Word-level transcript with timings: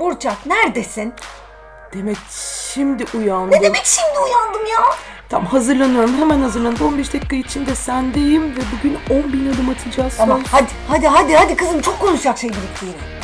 Burçak 0.00 0.46
neredesin? 0.46 1.14
Demek 1.94 2.16
şimdi 2.74 3.04
uyandım. 3.14 3.50
Ne 3.50 3.62
demek 3.62 3.84
şimdi 3.84 4.18
uyandım 4.18 4.66
ya? 4.66 4.80
Tam 5.28 5.46
hazırlanıyorum. 5.46 6.18
Hemen 6.18 6.40
hazırlanıyorum. 6.40 6.86
15 6.86 7.14
dakika 7.14 7.36
içinde 7.36 7.74
sendeyim 7.74 8.56
ve 8.56 8.60
bugün 8.78 8.98
10 9.24 9.32
bin 9.32 9.52
adım 9.52 9.68
atacağız. 9.68 10.16
Tamam 10.16 10.38
söz. 10.40 10.52
hadi 10.52 10.70
hadi 10.88 11.06
hadi 11.06 11.34
hadi 11.34 11.56
kızım 11.56 11.80
çok 11.80 12.00
konuşacak 12.00 12.38
şey 12.38 12.50
birikti 12.50 12.86
yine. 12.86 13.22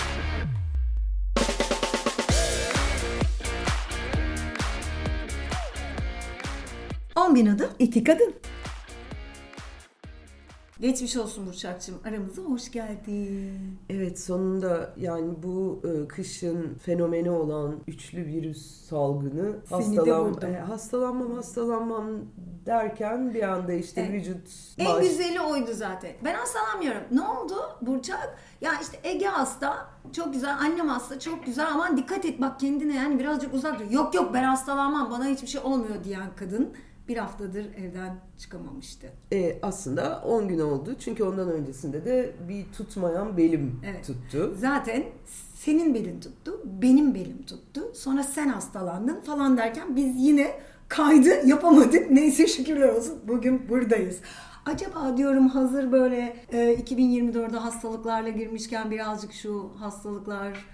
On 7.17 7.35
bin 7.35 7.47
adım. 7.47 7.71
İki 7.79 8.05
kadın. 8.05 8.35
Geçmiş 10.81 11.17
olsun 11.17 11.47
Burçak'cığım. 11.47 11.95
Aramıza 12.05 12.43
hoş 12.43 12.71
geldin. 12.71 13.79
Evet 13.91 14.21
sonunda 14.21 14.95
yani 14.97 15.31
bu 15.43 15.83
e, 15.85 16.09
kışın 16.09 16.75
fenomeni 16.75 17.31
olan 17.31 17.75
üçlü 17.87 18.27
virüs 18.27 18.85
salgını 18.89 19.57
Seni 19.69 20.01
vurdum. 20.01 20.49
e, 20.51 20.59
hastalanmam 20.59 21.33
hastalanmam 21.35 22.07
derken 22.67 23.35
bir 23.35 23.43
anda 23.43 23.73
işte 23.73 24.01
Evet. 24.01 24.13
vücut 24.13 24.49
En 24.79 24.87
baş- 24.87 25.03
güzeli 25.09 25.41
oydu 25.41 25.71
zaten. 25.75 26.11
Ben 26.25 26.35
hastalanmıyorum. 26.35 27.03
Ne 27.13 27.21
oldu 27.23 27.55
Burçak? 27.83 28.39
Ya 28.61 28.73
işte 28.83 28.99
Ege 29.05 29.27
hasta. 29.27 29.89
Çok 30.13 30.33
güzel. 30.33 30.57
Annem 30.61 30.89
hasta. 30.89 31.19
Çok 31.21 31.47
güzel. 31.47 31.67
Aman 31.75 31.97
dikkat 31.97 32.25
et 32.25 32.41
bak 32.41 32.61
kendine 32.61 32.97
yani 32.97 33.19
birazcık 33.19 33.55
uzak 33.55 33.79
dur. 33.81 33.91
Yok 33.91 34.15
yok 34.15 34.31
ben 34.35 34.45
hastalanmam. 34.45 35.11
Bana 35.11 35.27
hiçbir 35.27 35.47
şey 35.49 35.61
olmuyor 35.61 36.05
diyen 36.05 36.27
kadın 36.37 36.73
bir 37.09 37.17
haftadır 37.17 37.67
evden 37.75 38.17
çıkamamıştı. 38.39 39.07
E, 39.33 39.59
aslında 39.63 40.23
10 40.27 40.49
gün 40.49 40.59
oldu 40.59 40.95
çünkü 40.99 41.25
ondan 41.25 41.51
öncesinde 41.51 42.05
de 42.05 42.33
bir 42.49 42.65
tutmayan 42.73 43.37
belim 43.37 43.81
Evet. 43.87 44.07
tuttu. 44.07 44.55
Zaten 44.59 45.05
senin 45.55 45.95
belin 45.95 46.21
tuttu, 46.21 46.61
benim 46.83 47.15
belim 47.15 47.43
tuttu. 47.43 47.81
Sonra 47.95 48.23
sen 48.23 48.49
hastalandın 48.49 49.21
falan 49.21 49.57
derken 49.57 49.97
biz 49.97 50.17
yine 50.17 50.61
kaydı 50.89 51.47
yapamadık. 51.47 52.11
Neyse 52.11 52.47
şükürler 52.47 52.89
olsun 52.89 53.19
bugün 53.29 53.69
buradayız. 53.69 54.19
Acaba 54.67 55.17
diyorum 55.17 55.49
hazır 55.49 55.93
böyle 55.93 56.37
e, 56.53 56.75
2024'de 56.75 57.57
hastalıklarla 57.57 58.29
girmişken 58.29 58.91
birazcık 58.91 59.33
şu 59.33 59.71
hastalıklar, 59.79 60.65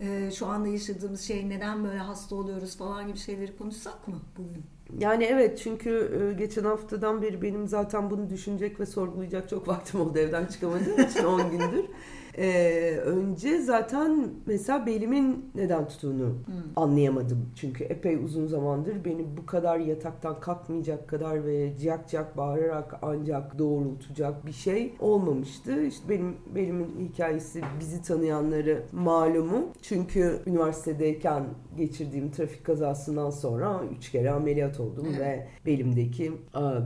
e, 0.00 0.30
şu 0.30 0.46
anda 0.46 0.68
yaşadığımız 0.68 1.20
şey 1.20 1.48
neden 1.48 1.84
böyle 1.84 1.98
hasta 1.98 2.34
oluyoruz 2.36 2.76
falan 2.76 3.06
gibi 3.08 3.18
şeyleri 3.18 3.56
konuşsak 3.56 4.08
mı 4.08 4.16
bugün? 4.38 4.64
Yani 4.98 5.24
evet 5.24 5.58
çünkü 5.58 6.20
e, 6.30 6.38
geçen 6.38 6.64
haftadan 6.64 7.22
beri 7.22 7.42
benim 7.42 7.68
zaten 7.68 8.10
bunu 8.10 8.30
düşünecek 8.30 8.80
ve 8.80 8.86
sorgulayacak 8.86 9.48
çok 9.48 9.68
vaktim 9.68 10.00
oldu 10.00 10.18
evden 10.18 10.46
çıkamadığım 10.46 11.00
için 11.00 11.24
10 11.24 11.50
gündür. 11.50 11.84
E, 12.38 12.96
önce 13.04 13.58
zaten 13.62 14.28
mesela 14.46 14.86
belimin 14.86 15.50
neden 15.54 15.88
tuttuğunu 15.88 16.34
anlayamadım. 16.76 17.46
Çünkü 17.54 17.84
epey 17.84 18.16
uzun 18.16 18.46
zamandır 18.46 19.04
beni 19.04 19.26
bu 19.36 19.46
kadar 19.46 19.78
yataktan 19.78 20.40
kalkmayacak 20.40 21.08
kadar 21.08 21.46
ve 21.46 21.76
ciyak 21.78 22.08
ciyak 22.08 22.36
bağırarak 22.36 22.98
ancak 23.02 23.58
doğrultacak 23.58 24.46
bir 24.46 24.52
şey 24.52 24.94
olmamıştı. 25.00 25.82
İşte 25.82 26.08
benim 26.08 26.36
belimin 26.54 27.10
hikayesi 27.12 27.62
bizi 27.80 28.02
tanıyanları 28.02 28.82
malumu. 28.92 29.68
Çünkü 29.82 30.38
üniversitedeyken 30.46 31.44
geçirdiğim 31.76 32.30
trafik 32.30 32.64
kazasından 32.64 33.30
sonra 33.30 33.80
üç 33.98 34.10
kere 34.10 34.30
ameliyat 34.30 34.80
oldum 34.80 35.06
Evet. 35.10 35.20
ve 35.20 35.46
belimdeki 35.66 36.32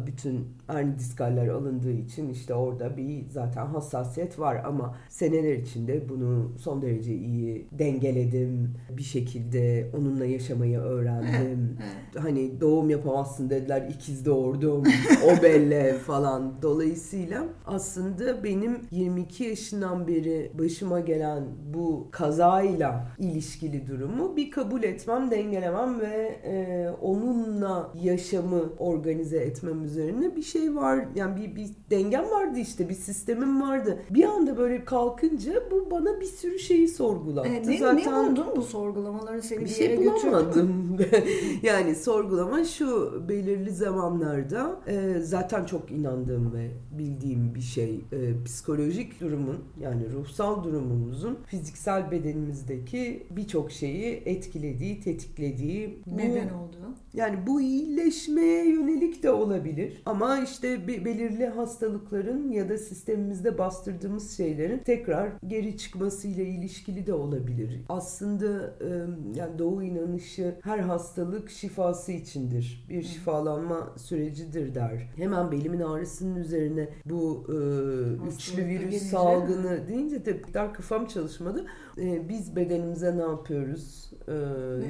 bütün 0.07 0.49
herni 0.67 0.99
diskaller 0.99 1.49
alındığı 1.49 1.93
için 1.93 2.29
işte 2.31 2.55
orada 2.55 2.97
bir 2.97 3.29
zaten 3.31 3.67
hassasiyet 3.67 4.39
var 4.39 4.63
ama 4.65 4.97
seneler 5.43 5.59
içinde 5.59 6.09
bunu 6.09 6.53
son 6.59 6.83
derece 6.83 7.15
iyi 7.15 7.67
dengeledim. 7.73 8.75
Bir 8.97 9.03
şekilde 9.03 9.91
onunla 9.99 10.25
yaşamayı 10.25 10.79
öğrendim. 10.79 11.79
Hani 12.19 12.61
doğum 12.61 12.91
yapamazsın 12.91 13.51
dediler 13.51 13.89
ikiz 13.95 14.27
doğurdum. 14.27 14.83
o 15.25 15.43
belle 15.43 15.93
falan. 16.07 16.55
Dolayısıyla 16.63 17.45
aslında 17.67 18.45
benim 18.45 18.81
22 18.91 19.45
yaşından 19.45 20.09
beri 20.09 20.53
başıma 20.59 21.01
gelen 21.01 21.45
bu 21.75 22.09
kazayla 22.11 23.09
ilişkili 23.19 23.87
durumu 23.87 24.37
bir 24.37 24.51
kabul 24.51 24.83
etmem, 24.83 25.31
dengelemem 25.31 26.01
ve 26.01 26.41
e, 26.45 26.89
onunla 27.03 27.93
yaşamı 28.03 28.63
organize 28.79 29.37
etmem 29.37 29.85
üzerine 29.85 30.37
bir 30.37 30.43
şey 30.43 30.75
var. 30.75 31.05
Yani 31.15 31.37
bir, 31.37 31.57
bir 31.57 31.69
dengem 31.91 32.31
vardı 32.31 32.59
işte, 32.59 32.89
bir 32.89 32.95
sistemim 32.95 33.63
vardı. 33.63 33.99
Bir 34.11 34.25
anda 34.25 34.57
böyle 34.59 34.85
kalkınca 35.33 35.63
bu 35.71 35.91
bana 35.91 36.21
bir 36.21 36.27
sürü 36.27 36.59
şeyi 36.59 36.89
sorgulattı. 36.89 37.49
E, 37.49 37.63
ne, 37.63 37.79
Zaten 37.79 38.25
ne 38.25 38.31
buldun 38.31 38.47
bu 38.57 38.63
sorgulamaların 38.63 39.41
seni 39.41 39.61
bir, 39.61 39.65
bir 39.65 39.71
yere 39.81 39.97
şey 39.97 40.07
bulamadım. 40.07 40.99
yani 41.63 41.95
sorgulama 41.95 42.65
şu 42.65 43.13
belirli 43.29 43.71
zamanlarda 43.71 44.81
e, 44.87 45.21
zaten 45.21 45.65
çok 45.65 45.91
inandığım 45.91 46.55
ve 46.55 46.71
bildiğim 46.99 47.55
bir 47.55 47.61
şey 47.61 48.01
e, 48.13 48.45
psikolojik 48.45 49.21
durumun 49.21 49.57
yani 49.81 50.13
ruhsal 50.13 50.65
durumumuzun 50.65 51.39
fiziksel 51.47 52.11
bedenimizdeki 52.11 53.27
birçok 53.31 53.73
şeyi 53.73 54.23
etkilediği, 54.27 55.01
tetiklediği 55.01 56.03
bu- 56.07 56.17
Neden 56.17 56.49
oldu? 56.49 56.77
yani 57.15 57.39
bu 57.47 57.61
iyileşmeye 57.61 58.69
yönelik 58.69 59.23
de 59.23 59.31
olabilir. 59.31 60.03
Ama 60.07 60.39
işte 60.39 60.89
be- 60.89 61.05
belirli 61.05 61.47
hastalıkların 61.47 62.53
ya 62.53 62.69
da 62.69 62.79
sistemimizde 62.79 63.59
bastırdığımız 63.59 64.37
şeylerin 64.37 64.79
tekrar 64.79 65.12
geri 65.47 65.77
çıkmasıyla 65.77 66.45
ilişkili 66.45 67.07
de 67.07 67.15
olabilir. 67.15 67.81
Aslında 67.89 68.75
e, 68.81 68.89
yani 69.35 69.59
doğu 69.59 69.83
inanışı 69.83 70.55
her 70.63 70.79
hastalık 70.79 71.51
şifası 71.51 72.13
içindir. 72.13 72.87
Bir 72.89 73.03
şifalanma 73.03 73.93
sürecidir 73.97 74.75
der. 74.75 75.09
Hemen 75.17 75.53
belimin 75.53 75.81
ağrısının 75.81 76.37
üzerine 76.37 76.89
bu 77.05 77.47
e, 77.49 77.57
üçlü 78.29 78.67
virüs 78.67 78.85
gelince- 78.95 78.99
salgını 79.11 79.89
deyince 79.89 80.25
de 80.25 80.43
kadar 80.43 80.75
kafam 80.75 81.07
çalışmadı. 81.07 81.65
E, 81.99 82.29
biz 82.29 82.57
bedenimize 82.57 83.17
ne 83.17 83.23
yapıyoruz? 83.23 84.11
E, 84.29 84.33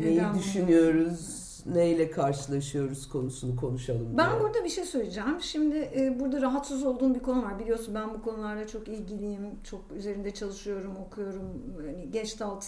neyi 0.00 0.20
düşünüyoruz? 0.38 1.51
Neyle 1.66 2.10
karşılaşıyoruz 2.10 3.08
konusunu 3.08 3.56
konuşalım. 3.56 4.18
Ben 4.18 4.30
diye. 4.30 4.40
burada 4.40 4.64
bir 4.64 4.68
şey 4.68 4.84
söyleyeceğim. 4.84 5.40
Şimdi 5.40 5.76
e, 5.76 6.20
burada 6.20 6.42
rahatsız 6.42 6.84
olduğum 6.84 7.14
bir 7.14 7.20
konu 7.20 7.42
var. 7.42 7.58
Biliyorsun 7.58 7.94
ben 7.94 8.14
bu 8.14 8.22
konularla 8.22 8.66
çok 8.66 8.88
ilgiliyim. 8.88 9.50
Çok 9.64 9.80
üzerinde 9.96 10.30
çalışıyorum, 10.34 10.96
okuyorum. 10.96 11.62
Yani 11.86 12.10
Gestalt 12.10 12.64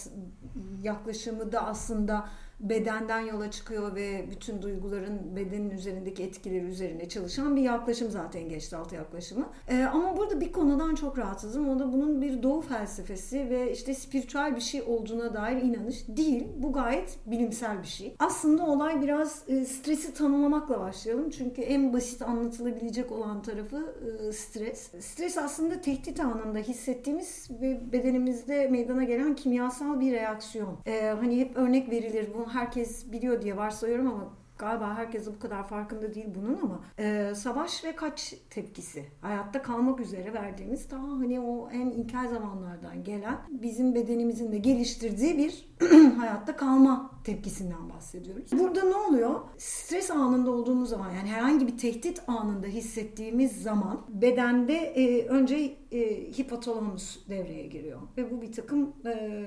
yaklaşımı 0.83 1.51
da 1.51 1.65
aslında 1.65 2.25
bedenden 2.59 3.19
yola 3.19 3.51
çıkıyor 3.51 3.95
ve 3.95 4.25
bütün 4.31 4.61
duyguların 4.61 5.35
bedenin 5.35 5.69
üzerindeki 5.69 6.23
etkileri 6.23 6.65
üzerine 6.65 7.09
çalışan 7.09 7.55
bir 7.55 7.61
yaklaşım 7.61 8.11
zaten 8.11 8.49
Gestalt 8.49 8.93
yaklaşımı. 8.93 9.49
E, 9.67 9.83
ama 9.83 10.17
burada 10.17 10.41
bir 10.41 10.51
konudan 10.51 10.95
çok 10.95 11.17
rahatsızım. 11.17 11.69
O 11.69 11.79
da 11.79 11.93
bunun 11.93 12.21
bir 12.21 12.43
doğu 12.43 12.61
felsefesi 12.61 13.49
ve 13.49 13.71
işte 13.71 13.93
spiritüel 13.93 14.55
bir 14.55 14.61
şey 14.61 14.81
olduğuna 14.81 15.33
dair 15.33 15.61
inanış 15.61 16.07
değil. 16.07 16.47
Bu 16.57 16.73
gayet 16.73 17.17
bilimsel 17.25 17.81
bir 17.81 17.87
şey. 17.87 18.15
Aslında 18.19 18.65
olay 18.65 19.01
biraz 19.01 19.43
e, 19.47 19.65
stresi 19.65 20.13
tanımlamakla 20.13 20.79
başlayalım. 20.79 21.29
Çünkü 21.29 21.61
en 21.61 21.93
basit 21.93 22.21
anlatılabilecek 22.21 23.11
olan 23.11 23.41
tarafı 23.41 23.95
e, 24.27 24.31
stres. 24.31 24.91
Stres 24.99 25.37
aslında 25.37 25.81
tehdit 25.81 26.19
anında 26.19 26.59
hissettiğimiz 26.59 27.47
ve 27.61 27.91
bedenimizde 27.91 28.67
meydana 28.67 29.03
gelen 29.03 29.35
kimyasal 29.35 29.99
bir 29.99 30.11
reaksiyon. 30.11 30.77
E, 30.85 31.07
hani 31.07 31.39
hep 31.39 31.57
örnek 31.57 31.91
verilir. 31.91 32.27
Bunu 32.45 32.53
herkes 32.53 33.11
biliyor 33.11 33.41
diye 33.41 33.57
varsayıyorum 33.57 34.07
ama 34.07 34.33
Galiba 34.57 34.97
herkes 34.97 35.27
bu 35.27 35.39
kadar 35.39 35.67
farkında 35.67 36.13
değil 36.13 36.27
bunun 36.35 36.59
ama 36.61 36.81
e, 36.99 37.35
savaş 37.35 37.83
ve 37.83 37.95
kaç 37.95 38.33
tepkisi 38.49 39.05
hayatta 39.21 39.61
kalmak 39.61 39.99
üzere 39.99 40.33
verdiğimiz 40.33 40.91
daha 40.91 41.07
hani 41.07 41.39
o 41.39 41.69
en 41.69 41.89
ilkel 41.89 42.27
zamanlardan 42.27 43.03
gelen 43.03 43.37
bizim 43.49 43.95
bedenimizin 43.95 44.51
de 44.51 44.57
geliştirdiği 44.57 45.37
bir 45.37 45.69
hayatta 46.17 46.55
kalma 46.55 47.11
tepkisinden 47.23 47.89
bahsediyoruz. 47.89 48.51
Burada 48.51 48.83
ne 48.83 48.95
oluyor? 48.95 49.39
Stres 49.57 50.11
anında 50.11 50.51
olduğumuz 50.51 50.89
zaman 50.89 51.11
yani 51.11 51.29
herhangi 51.29 51.67
bir 51.67 51.77
tehdit 51.77 52.21
anında 52.27 52.67
hissettiğimiz 52.67 53.63
zaman 53.63 54.01
bedende 54.09 54.73
e, 54.75 55.27
önce 55.27 55.77
e, 55.95 56.31
hipotalamus 56.37 57.29
devreye 57.29 57.67
giriyor 57.67 58.01
ve 58.17 58.31
bu 58.31 58.41
bir 58.41 58.51
takım 58.51 58.93
e, 59.05 59.45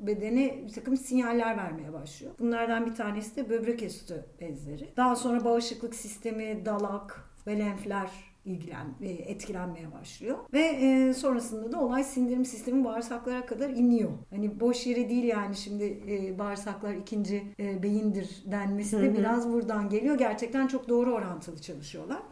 bedene 0.00 0.64
bir 0.66 0.72
takım 0.72 0.96
sinyaller 0.96 1.56
vermeye 1.56 1.92
başlıyor. 1.92 2.32
Bunlardan 2.38 2.86
bir 2.86 2.94
tanesi 2.94 3.36
de 3.36 3.50
böbrek 3.50 3.82
üstü 3.82 4.26
bezleri. 4.40 4.92
Daha 4.96 5.16
sonra 5.16 5.44
bağışıklık 5.44 5.94
sistemi, 5.94 6.66
dalak 6.66 7.30
ve 7.46 7.58
lenfler 7.58 8.10
ilgilen 8.44 8.86
e, 9.00 9.08
etkilenmeye 9.08 9.92
başlıyor 9.92 10.38
ve 10.52 10.60
e, 10.60 11.14
sonrasında 11.14 11.72
da 11.72 11.80
olay 11.80 12.04
sindirim 12.04 12.44
sistemi 12.44 12.84
bağırsaklara 12.84 13.46
kadar 13.46 13.70
iniyor. 13.70 14.10
Hani 14.30 14.60
boş 14.60 14.86
yere 14.86 15.08
değil 15.08 15.24
yani 15.24 15.56
şimdi 15.56 16.02
e, 16.08 16.38
bağırsaklar 16.38 16.94
ikinci 16.94 17.42
e, 17.58 17.82
beyindir 17.82 18.42
denmesi 18.46 19.00
de 19.00 19.18
biraz 19.18 19.52
buradan 19.52 19.88
geliyor. 19.88 20.18
Gerçekten 20.18 20.66
çok 20.66 20.88
doğru 20.88 21.14
orantılı 21.14 21.60
çalışıyorlar. 21.60 22.22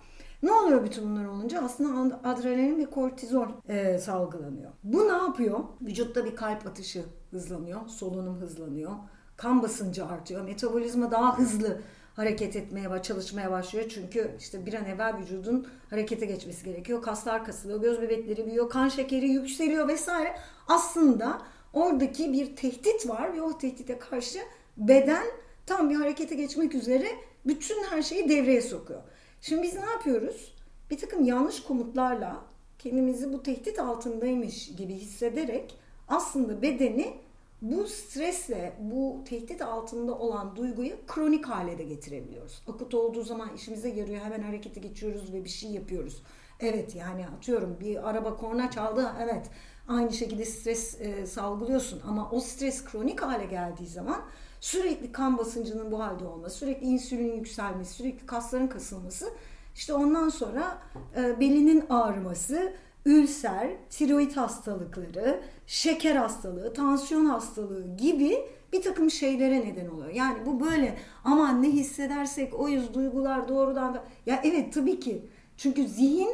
Ne 0.42 0.52
oluyor 0.52 0.84
bütün 0.84 1.04
bunlar 1.04 1.24
olunca? 1.24 1.62
Aslında 1.62 2.20
adrenalin 2.24 2.78
ve 2.78 2.86
kortizol 2.86 3.46
e, 3.68 3.98
salgılanıyor. 3.98 4.70
Bu 4.84 5.08
ne 5.08 5.12
yapıyor? 5.12 5.60
Vücutta 5.82 6.24
bir 6.24 6.36
kalp 6.36 6.66
atışı 6.66 7.04
hızlanıyor, 7.30 7.88
solunum 7.88 8.36
hızlanıyor, 8.36 8.92
kan 9.36 9.62
basıncı 9.62 10.06
artıyor, 10.06 10.44
metabolizma 10.44 11.10
daha 11.10 11.38
hızlı 11.38 11.80
hareket 12.16 12.56
etmeye 12.56 13.02
çalışmaya 13.02 13.50
başlıyor. 13.50 13.86
Çünkü 13.88 14.30
işte 14.38 14.66
bir 14.66 14.74
an 14.74 14.84
evvel 14.84 15.18
vücudun 15.18 15.66
harekete 15.90 16.26
geçmesi 16.26 16.64
gerekiyor. 16.64 17.02
Kaslar 17.02 17.44
kasılıyor, 17.44 17.80
göz 17.80 18.02
bebekleri 18.02 18.46
büyüyor, 18.46 18.70
kan 18.70 18.88
şekeri 18.88 19.28
yükseliyor 19.28 19.88
vesaire. 19.88 20.36
Aslında 20.68 21.42
oradaki 21.72 22.32
bir 22.32 22.56
tehdit 22.56 23.08
var 23.08 23.34
ve 23.34 23.42
o 23.42 23.58
tehdite 23.58 23.98
karşı 23.98 24.38
beden 24.76 25.26
tam 25.66 25.90
bir 25.90 25.94
harekete 25.94 26.34
geçmek 26.34 26.74
üzere 26.74 27.06
bütün 27.46 27.84
her 27.84 28.02
şeyi 28.02 28.28
devreye 28.28 28.62
sokuyor. 28.62 29.02
Şimdi 29.40 29.62
biz 29.62 29.74
ne 29.74 29.86
yapıyoruz? 29.86 30.54
Bir 30.90 30.98
takım 30.98 31.24
yanlış 31.24 31.62
komutlarla 31.62 32.44
kendimizi 32.78 33.32
bu 33.32 33.42
tehdit 33.42 33.78
altındaymış 33.78 34.76
gibi 34.76 34.94
hissederek 34.94 35.78
aslında 36.08 36.62
bedeni 36.62 37.14
bu 37.62 37.86
stresle, 37.86 38.72
bu 38.80 39.24
tehdit 39.24 39.62
altında 39.62 40.18
olan 40.18 40.56
duyguyu 40.56 40.94
kronik 41.06 41.46
hale 41.46 41.78
de 41.78 41.84
getirebiliyoruz. 41.84 42.62
Akut 42.68 42.94
olduğu 42.94 43.22
zaman 43.22 43.54
işimize 43.54 43.88
yarıyor, 43.88 44.20
hemen 44.24 44.42
harekete 44.42 44.80
geçiyoruz 44.80 45.32
ve 45.32 45.44
bir 45.44 45.50
şey 45.50 45.70
yapıyoruz. 45.70 46.22
Evet 46.60 46.94
yani 46.94 47.26
atıyorum 47.28 47.76
bir 47.80 48.08
araba 48.10 48.36
korna 48.36 48.70
çaldı, 48.70 49.12
evet 49.20 49.50
aynı 49.88 50.12
şekilde 50.12 50.44
stres 50.44 51.00
e, 51.00 51.26
salgılıyorsun 51.26 52.00
ama 52.08 52.30
o 52.30 52.40
stres 52.40 52.84
kronik 52.84 53.22
hale 53.22 53.44
geldiği 53.44 53.86
zaman 53.86 54.20
sürekli 54.60 55.12
kan 55.12 55.38
basıncının 55.38 55.92
bu 55.92 56.00
halde 56.00 56.24
olması, 56.24 56.56
sürekli 56.56 56.86
insülinin 56.86 57.36
yükselmesi, 57.36 57.94
sürekli 57.94 58.26
kasların 58.26 58.66
kasılması 58.66 59.30
işte 59.74 59.94
ondan 59.94 60.28
sonra 60.28 60.78
e, 61.16 61.40
belinin 61.40 61.84
ağrıması, 61.90 62.72
ülser, 63.04 63.70
tiroid 63.90 64.32
hastalıkları, 64.32 65.40
şeker 65.70 66.16
hastalığı, 66.16 66.74
tansiyon 66.74 67.26
hastalığı 67.26 67.96
gibi 67.96 68.38
bir 68.72 68.82
takım 68.82 69.10
şeylere 69.10 69.60
neden 69.60 69.88
oluyor. 69.88 70.10
Yani 70.10 70.46
bu 70.46 70.60
böyle 70.60 70.98
aman 71.24 71.62
ne 71.62 71.68
hissedersek 71.68 72.60
oyuz 72.60 72.94
duygular 72.94 73.48
doğrudan 73.48 73.94
da... 73.94 74.04
Ya 74.26 74.40
evet 74.44 74.74
tabii 74.74 75.00
ki. 75.00 75.26
Çünkü 75.56 75.88
zihin 75.88 76.30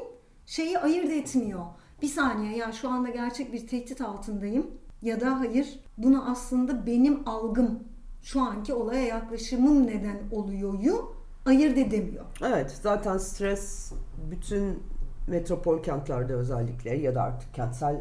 şeyi 0.47 0.79
ayırt 0.79 1.11
etmiyor. 1.11 1.61
Bir 2.03 2.07
saniye 2.07 2.57
ya 2.57 2.73
şu 2.73 2.89
anda 2.89 3.09
gerçek 3.09 3.53
bir 3.53 3.67
tehdit 3.67 4.01
altındayım 4.01 4.71
ya 5.03 5.21
da 5.21 5.41
hayır 5.41 5.81
bunu 5.99 6.31
aslında 6.31 6.87
benim 6.87 7.29
algım 7.29 7.85
şu 8.23 8.41
anki 8.41 8.75
olaya 8.75 9.07
yaklaşımım 9.07 9.87
neden 9.87 10.19
oluyoryu 10.33 11.13
ayırt 11.47 11.79
edemiyor. 11.79 12.25
Evet 12.43 12.79
zaten 12.83 13.19
stres 13.19 13.93
bütün 14.31 14.83
metropol 15.29 15.83
kentlerde 15.83 16.35
özellikle 16.35 16.97
ya 16.97 17.15
da 17.15 17.23
artık 17.23 17.55
kentsel 17.55 18.01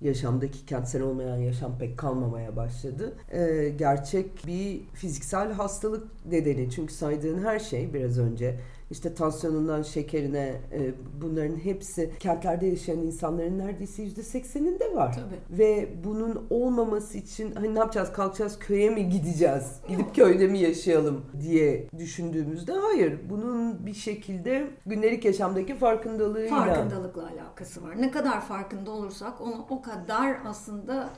yaşamdaki 0.00 0.66
kentsel 0.66 1.02
olmayan 1.02 1.36
yaşam 1.36 1.78
pek 1.78 1.98
kalmamaya 1.98 2.56
başladı. 2.56 3.12
Ee, 3.32 3.68
gerçek 3.78 4.46
bir 4.46 4.80
fiziksel 4.94 5.52
hastalık 5.52 6.26
nedeni. 6.26 6.70
Çünkü 6.70 6.94
saydığın 6.94 7.44
her 7.44 7.58
şey 7.58 7.94
biraz 7.94 8.18
önce 8.18 8.60
işte 8.90 9.14
tansiyonundan 9.14 9.82
şekerine 9.82 10.60
e, 10.72 10.92
bunların 11.20 11.56
hepsi 11.56 12.10
kentlerde 12.20 12.66
yaşayan 12.66 12.98
insanların 12.98 13.58
neredeyse 13.58 14.02
yüzde 14.02 14.22
sekseninde 14.22 14.94
var. 14.94 15.14
Tabii. 15.14 15.58
Ve 15.58 15.88
bunun 16.04 16.46
olmaması 16.50 17.18
için 17.18 17.52
hani 17.54 17.74
ne 17.74 17.78
yapacağız 17.78 18.12
kalkacağız 18.12 18.58
köye 18.58 18.90
mi 18.90 19.08
gideceğiz 19.08 19.80
gidip 19.88 20.14
köyde 20.14 20.46
mi 20.46 20.58
yaşayalım 20.58 21.24
diye 21.40 21.88
düşündüğümüzde 21.98 22.72
hayır 22.72 23.18
bunun 23.30 23.86
bir 23.86 23.94
şekilde 23.94 24.70
gündelik 24.86 25.24
yaşamdaki 25.24 25.76
farkındalığıyla 25.76 26.56
Farkındalıkla 26.56 27.22
alakası 27.22 27.82
var. 27.82 28.02
Ne 28.02 28.10
kadar 28.10 28.40
farkında 28.40 28.90
olursak 28.90 29.40
onu 29.40 29.66
o 29.70 29.82
kadar 29.82 30.36
aslında 30.46 31.10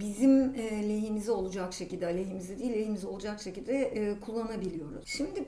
bizim 0.00 0.54
e, 0.54 0.88
lehimize 0.88 1.32
olacak 1.32 1.72
şekilde, 1.72 2.06
aleyhimize 2.06 2.58
değil 2.58 2.72
lehimize 2.72 3.06
olacak 3.06 3.40
şekilde 3.40 3.72
e, 3.82 4.20
kullanabiliyoruz. 4.20 5.02
Şimdi 5.06 5.44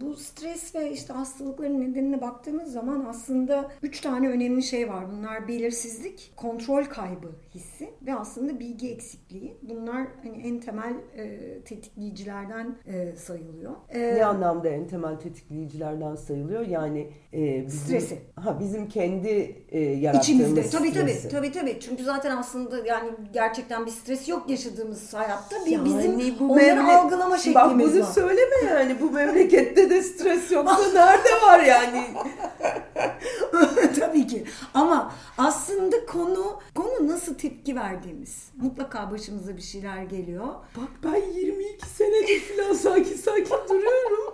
bu 0.00 0.16
stres 0.16 0.74
ve 0.74 0.92
işte 0.92 1.12
hastalıkların 1.12 1.80
nedenine 1.80 2.20
baktığımız 2.20 2.72
zaman 2.72 3.04
aslında 3.08 3.70
üç 3.82 4.00
tane 4.00 4.28
önemli 4.28 4.62
şey 4.62 4.88
var. 4.88 5.04
Bunlar 5.12 5.48
belirsizlik, 5.48 6.32
kontrol 6.36 6.84
kaybı 6.84 7.32
hissi 7.54 7.90
ve 8.06 8.14
aslında 8.14 8.60
bilgi 8.60 8.90
eksikliği. 8.90 9.56
Bunlar 9.62 10.06
hani 10.22 10.42
en 10.42 10.60
temel 10.60 10.94
e, 11.16 11.60
tetikleyicilerden 11.60 12.76
sayılıyor. 13.16 13.72
Ne 13.94 14.24
anlamda 14.24 14.68
en 14.68 14.86
temel 14.86 15.16
tetikleyicilerden 15.16 16.14
sayılıyor? 16.14 16.66
Yani 16.66 17.10
e, 17.32 17.66
bizim, 17.66 17.80
Stresi. 17.80 18.18
Ha 18.36 18.60
bizim 18.60 18.88
kendi 18.88 19.56
e, 19.68 19.80
yarattığımız 19.80 20.28
İçimizde. 20.28 20.70
Tabii 20.78 20.90
stresi. 20.90 21.28
tabii. 21.28 21.32
Tabii 21.32 21.52
tabii. 21.52 21.80
Çünkü 21.80 22.04
zaten 22.04 22.36
aslında 22.36 22.86
yani 22.86 23.10
gerçekten 23.44 23.86
bir 23.86 23.90
stres 23.90 24.28
yok 24.28 24.50
yaşadığımız 24.50 25.14
hayatta. 25.14 25.56
Bir 25.66 25.70
Yani 25.70 25.84
bizim 25.84 26.38
bu 26.40 26.52
onları 26.52 26.64
memle- 26.66 26.96
algılama 26.96 27.38
Şimdi 27.38 27.54
Bak 27.54 27.70
şeklimiz 27.70 27.94
bunu 27.94 28.02
var. 28.02 28.12
söyleme 28.12 28.56
yani 28.70 28.96
bu 29.00 29.10
memlekette 29.10 29.90
de 29.90 30.02
stres 30.02 30.50
yoksa 30.50 30.78
nerede 30.94 31.42
var 31.46 31.60
yani? 31.60 32.04
tabii 34.00 34.26
ki. 34.26 34.44
Ama 34.74 35.12
aslında 35.38 36.06
konu 36.06 36.60
konu 36.74 37.08
nasıl 37.08 37.34
tepki 37.34 37.76
verdiğimiz. 37.76 38.44
Mutlaka 38.56 39.10
başımıza 39.10 39.56
bir 39.56 39.62
şeyler 39.62 40.02
geliyor. 40.02 40.46
Bak 40.76 40.88
ben 41.04 41.32
22 41.40 41.86
senedir 41.88 42.40
falan 42.40 42.72
sakin 42.74 43.16
sakin 43.16 43.44
duruyorum. 43.68 44.29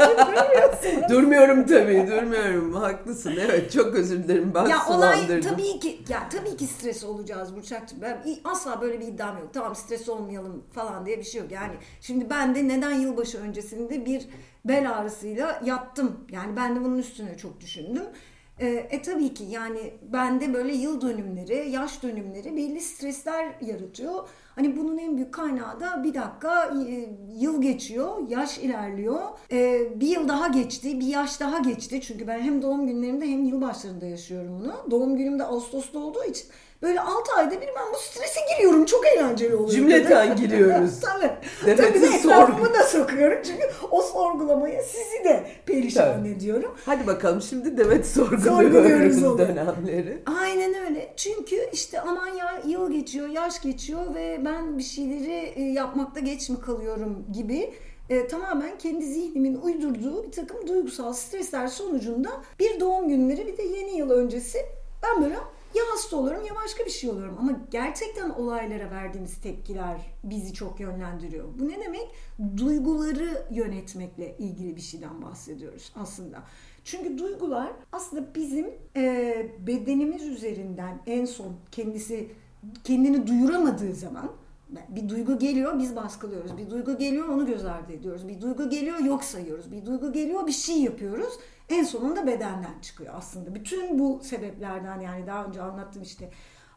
Durmuyorsun. 0.00 1.08
durmuyorum 1.08 1.66
tabii 1.66 2.06
durmuyorum. 2.10 2.74
Haklısın 2.74 3.32
evet 3.40 3.72
çok 3.72 3.94
özür 3.94 4.24
dilerim 4.24 4.52
ben 4.54 4.66
ya 4.66 4.86
olay 4.88 5.40
tabii 5.40 5.80
ki 5.80 6.00
ya 6.08 6.28
tabii 6.28 6.56
ki 6.56 6.66
stres 6.66 7.04
olacağız 7.04 7.56
Burçak'cığım. 7.56 8.02
Ben 8.02 8.22
asla 8.44 8.80
böyle 8.80 9.00
bir 9.00 9.06
iddiam 9.06 9.38
yok. 9.38 9.48
Tamam 9.52 9.74
stres 9.74 10.08
olmayalım 10.08 10.64
falan 10.72 11.06
diye 11.06 11.18
bir 11.18 11.24
şey 11.24 11.40
yok. 11.40 11.50
Yani 11.50 11.74
şimdi 12.00 12.30
ben 12.30 12.54
de 12.54 12.68
neden 12.68 12.92
yılbaşı 12.92 13.38
öncesinde 13.38 14.06
bir 14.06 14.28
bel 14.64 14.90
ağrısıyla 14.90 15.60
yattım. 15.64 16.26
Yani 16.30 16.56
ben 16.56 16.76
de 16.76 16.84
bunun 16.84 16.98
üstüne 16.98 17.36
çok 17.36 17.60
düşündüm. 17.60 18.04
E, 18.60 18.66
e 18.66 19.02
tabii 19.02 19.34
ki 19.34 19.44
yani 19.44 19.94
bende 20.02 20.54
böyle 20.54 20.72
yıl 20.72 21.00
dönümleri, 21.00 21.70
yaş 21.70 22.02
dönümleri 22.02 22.56
belli 22.56 22.80
stresler 22.80 23.54
yaratıyor. 23.60 24.28
Hani 24.54 24.76
bunun 24.76 24.98
en 24.98 25.16
büyük 25.16 25.34
kaynağı 25.34 25.80
da 25.80 26.04
bir 26.04 26.14
dakika 26.14 26.74
e, 26.88 27.08
yıl 27.38 27.62
geçiyor, 27.62 28.28
yaş 28.28 28.58
ilerliyor. 28.58 29.20
E, 29.52 29.80
bir 30.00 30.08
yıl 30.08 30.28
daha 30.28 30.48
geçti, 30.48 31.00
bir 31.00 31.06
yaş 31.06 31.40
daha 31.40 31.58
geçti. 31.58 32.00
Çünkü 32.00 32.26
ben 32.26 32.40
hem 32.40 32.62
doğum 32.62 32.86
günlerimde 32.86 33.28
hem 33.28 33.44
yılbaşlarında 33.44 34.06
yaşıyorum 34.06 34.60
bunu. 34.60 34.90
Doğum 34.90 35.16
günüm 35.16 35.38
de 35.38 35.44
Ağustos'ta 35.44 35.98
olduğu 35.98 36.24
için 36.24 36.46
böyle 36.82 37.00
6 37.00 37.32
ayda 37.36 37.50
bir 37.50 37.66
ben 37.66 37.92
bu 37.94 37.98
strese 37.98 38.40
giriyorum. 38.54 38.86
Çok 38.86 39.06
eğlenceli 39.06 39.54
oluyor. 39.54 39.70
Cümleten 39.70 40.36
giriyoruz. 40.36 41.00
Tabii. 41.00 41.30
Demet'in 41.66 42.00
Tabii 42.00 42.02
de 42.12 42.16
etrafımı 42.16 42.74
da 42.74 42.82
sokuyorum. 42.82 43.38
Çünkü 43.46 43.70
o 43.90 44.02
sorgulamaya 44.02 44.82
sizi 44.82 45.24
de 45.24 45.46
perişan 45.66 46.18
Tabii. 46.18 46.28
ediyorum. 46.28 46.74
Hadi 46.86 47.06
bakalım 47.06 47.42
şimdi 47.42 47.78
Demet 47.78 48.06
Sorguluyoruz 48.06 49.24
onu. 49.24 49.38
dönemleri. 49.38 50.22
Aynen 50.40 50.74
öyle. 50.74 51.12
Çünkü 51.16 51.68
işte 51.72 52.00
aman 52.00 52.26
ya 52.28 52.62
yıl 52.66 52.92
geçiyor, 52.92 53.28
yaş 53.28 53.62
geçiyor 53.62 54.14
ve 54.14 54.40
ben 54.44 54.78
bir 54.78 54.82
şeyleri 54.82 55.52
e, 55.56 55.62
yapmakta 55.62 56.20
geç 56.20 56.50
mi 56.50 56.60
kalıyorum 56.60 57.24
gibi 57.32 57.74
e, 58.10 58.26
tamamen 58.28 58.78
kendi 58.78 59.06
zihnimin 59.06 59.54
uydurduğu 59.56 60.24
bir 60.26 60.32
takım 60.32 60.68
duygusal 60.68 61.12
stresler 61.12 61.66
sonucunda 61.66 62.30
bir 62.58 62.80
doğum 62.80 63.08
günleri 63.08 63.46
bir 63.46 63.56
de 63.56 63.62
yeni 63.62 63.98
yıl 63.98 64.10
öncesi 64.10 64.58
ben 65.02 65.22
böyle 65.24 65.36
hasta 66.00 66.16
oluyorum 66.16 66.44
ya 66.46 66.54
başka 66.64 66.84
bir 66.84 66.90
şey 66.90 67.10
oluyorum. 67.10 67.36
Ama 67.40 67.60
gerçekten 67.70 68.30
olaylara 68.30 68.90
verdiğimiz 68.90 69.40
tepkiler 69.40 70.00
bizi 70.24 70.52
çok 70.52 70.80
yönlendiriyor. 70.80 71.44
Bu 71.58 71.68
ne 71.68 71.80
demek? 71.80 72.08
Duyguları 72.56 73.46
yönetmekle 73.50 74.36
ilgili 74.38 74.76
bir 74.76 74.80
şeyden 74.80 75.22
bahsediyoruz 75.22 75.92
aslında. 75.96 76.42
Çünkü 76.84 77.18
duygular 77.18 77.72
aslında 77.92 78.34
bizim 78.34 78.66
e, 78.96 79.46
bedenimiz 79.66 80.26
üzerinden 80.26 81.02
en 81.06 81.24
son 81.24 81.56
kendisi 81.72 82.30
kendini 82.84 83.26
duyuramadığı 83.26 83.94
zaman 83.94 84.30
bir 84.88 85.08
duygu 85.08 85.38
geliyor 85.38 85.78
biz 85.78 85.96
baskılıyoruz. 85.96 86.56
Bir 86.56 86.70
duygu 86.70 86.98
geliyor 86.98 87.28
onu 87.28 87.46
göz 87.46 87.64
ardı 87.64 87.92
ediyoruz. 87.92 88.28
Bir 88.28 88.40
duygu 88.40 88.70
geliyor 88.70 88.98
yok 88.98 89.24
sayıyoruz. 89.24 89.72
Bir 89.72 89.86
duygu 89.86 90.12
geliyor 90.12 90.46
bir 90.46 90.52
şey 90.52 90.82
yapıyoruz. 90.82 91.32
En 91.70 91.84
sonunda 91.84 92.26
bedenden 92.26 92.80
çıkıyor 92.82 93.14
aslında. 93.16 93.54
Bütün 93.54 93.98
bu 93.98 94.20
sebeplerden 94.22 95.00
yani 95.00 95.26
daha 95.26 95.44
önce 95.44 95.62
anlattım 95.62 96.02
işte 96.02 96.30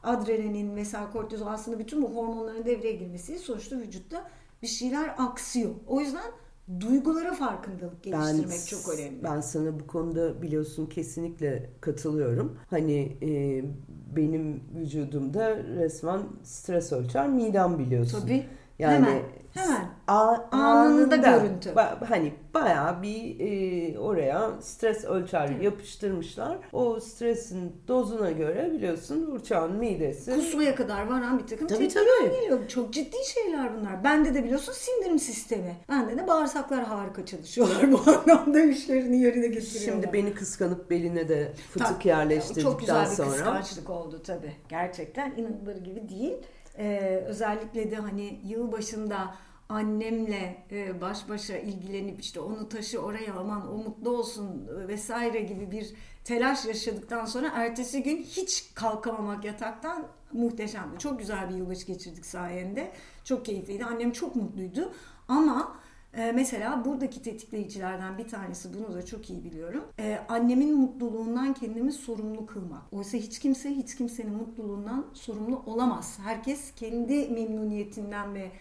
adrenalin 0.03 0.75
vesaire 0.75 1.11
kortizol 1.11 1.47
aslında 1.47 1.79
bütün 1.79 2.01
bu 2.01 2.15
hormonların 2.15 2.65
devreye 2.65 2.93
girmesi 2.93 3.39
sonuçta 3.39 3.77
vücutta 3.77 4.29
bir 4.61 4.67
şeyler 4.67 5.15
aksıyor. 5.17 5.71
O 5.87 5.99
yüzden 5.99 6.31
duygulara 6.79 7.33
farkındalık 7.33 8.03
geliştirmek 8.03 8.67
çok 8.67 8.93
önemli. 8.93 9.23
Ben 9.23 9.41
sana 9.41 9.79
bu 9.79 9.87
konuda 9.87 10.41
biliyorsun 10.41 10.85
kesinlikle 10.85 11.69
katılıyorum. 11.81 12.57
Hani 12.69 13.17
e, 13.21 13.63
benim 14.15 14.63
vücudumda 14.75 15.57
resmen 15.57 16.21
stres 16.43 16.91
ölçer 16.91 17.29
midem 17.29 17.79
biliyorsun. 17.79 18.21
Tabii. 18.21 18.45
Yani 18.79 18.95
Hemen, 18.95 19.21
hemen. 19.53 19.85
a- 20.07 20.37
Anında 20.51 21.15
görüntü. 21.15 21.69
ba- 21.69 22.05
hani 22.05 22.33
bayağı 22.53 23.01
bir 23.01 23.39
e, 23.39 23.99
oraya 23.99 24.51
stres 24.61 25.05
ölçer 25.05 25.49
yapıştırmışlar. 25.49 26.57
O 26.73 26.99
stresin 26.99 27.75
dozuna 27.87 28.31
göre 28.31 28.71
biliyorsun 28.73 29.31
Burçak'ın 29.31 29.75
midesi. 29.75 30.35
Kusmaya 30.35 30.75
kadar 30.75 31.07
varan 31.07 31.39
bir 31.39 31.47
takım 31.47 31.67
Tabii, 31.67 31.87
tabii. 31.87 32.31
geliyor. 32.31 32.67
Çok 32.67 32.93
ciddi 32.93 33.17
şeyler 33.33 33.77
bunlar. 33.79 34.03
Bende 34.03 34.33
de 34.33 34.43
biliyorsun 34.43 34.73
sindirim 34.73 35.19
sistemi. 35.19 35.75
Bende 35.89 36.17
de 36.17 36.27
bağırsaklar 36.27 36.83
harika 36.83 37.25
çalışıyorlar 37.25 37.91
bu 37.91 38.01
anlamda 38.11 38.61
işlerini 38.61 39.17
yerine 39.21 39.47
getiriyorlar. 39.47 39.93
Şimdi 40.03 40.13
beni 40.13 40.33
kıskanıp 40.33 40.89
beline 40.89 41.29
de 41.29 41.51
fıtık 41.71 41.87
Tabii, 41.87 42.07
yerleştirdikten 42.07 42.63
Çok 42.71 42.79
güzel 42.79 43.05
bir 43.05 43.15
sonra. 43.15 43.29
kıskançlık 43.29 43.89
oldu 43.89 44.21
tabii. 44.25 44.51
Gerçekten 44.69 45.33
inanılır 45.37 45.75
gibi 45.77 46.09
değil. 46.09 46.33
Ee, 46.77 47.23
özellikle 47.27 47.91
de 47.91 47.95
hani 47.95 48.41
yıl 48.45 48.71
başında 48.71 49.35
annemle 49.69 50.65
e, 50.71 51.01
baş 51.01 51.29
başa 51.29 51.57
ilgilenip 51.57 52.21
işte 52.21 52.39
onu 52.39 52.69
taşı 52.69 52.99
oraya 52.99 53.33
aman 53.33 53.73
o 53.73 53.77
mutlu 53.77 54.09
olsun 54.09 54.67
vesaire 54.87 55.41
gibi 55.41 55.71
bir 55.71 55.93
telaş 56.23 56.65
yaşadıktan 56.65 57.25
sonra 57.25 57.51
ertesi 57.55 58.03
gün 58.03 58.17
hiç 58.17 58.71
kalkamamak 58.75 59.45
yataktan 59.45 60.07
muhteşemdi. 60.31 60.99
Çok 60.99 61.19
güzel 61.19 61.49
bir 61.49 61.55
yılbaşı 61.55 61.85
geçirdik 61.85 62.25
sayende. 62.25 62.91
Çok 63.23 63.45
keyifliydi. 63.45 63.85
Annem 63.85 64.11
çok 64.11 64.35
mutluydu. 64.35 64.93
Ama 65.27 65.75
ee, 66.17 66.31
mesela 66.31 66.85
buradaki 66.85 67.21
tetikleyicilerden 67.21 68.17
bir 68.17 68.27
tanesi 68.27 68.73
bunu 68.73 68.93
da 68.95 69.05
çok 69.05 69.29
iyi 69.29 69.43
biliyorum. 69.43 69.83
Ee, 69.99 70.19
annemin 70.29 70.77
mutluluğundan 70.77 71.53
kendimi 71.53 71.91
sorumlu 71.91 72.45
kılmak. 72.45 72.93
Oysa 72.93 73.17
hiç 73.17 73.39
kimse 73.39 73.69
hiç 73.69 73.95
kimsenin 73.95 74.33
mutluluğundan 74.33 75.05
sorumlu 75.13 75.63
olamaz. 75.65 76.19
Herkes 76.23 76.71
kendi 76.75 77.29
memnuniyetinden 77.29 78.33
ve 78.33 78.51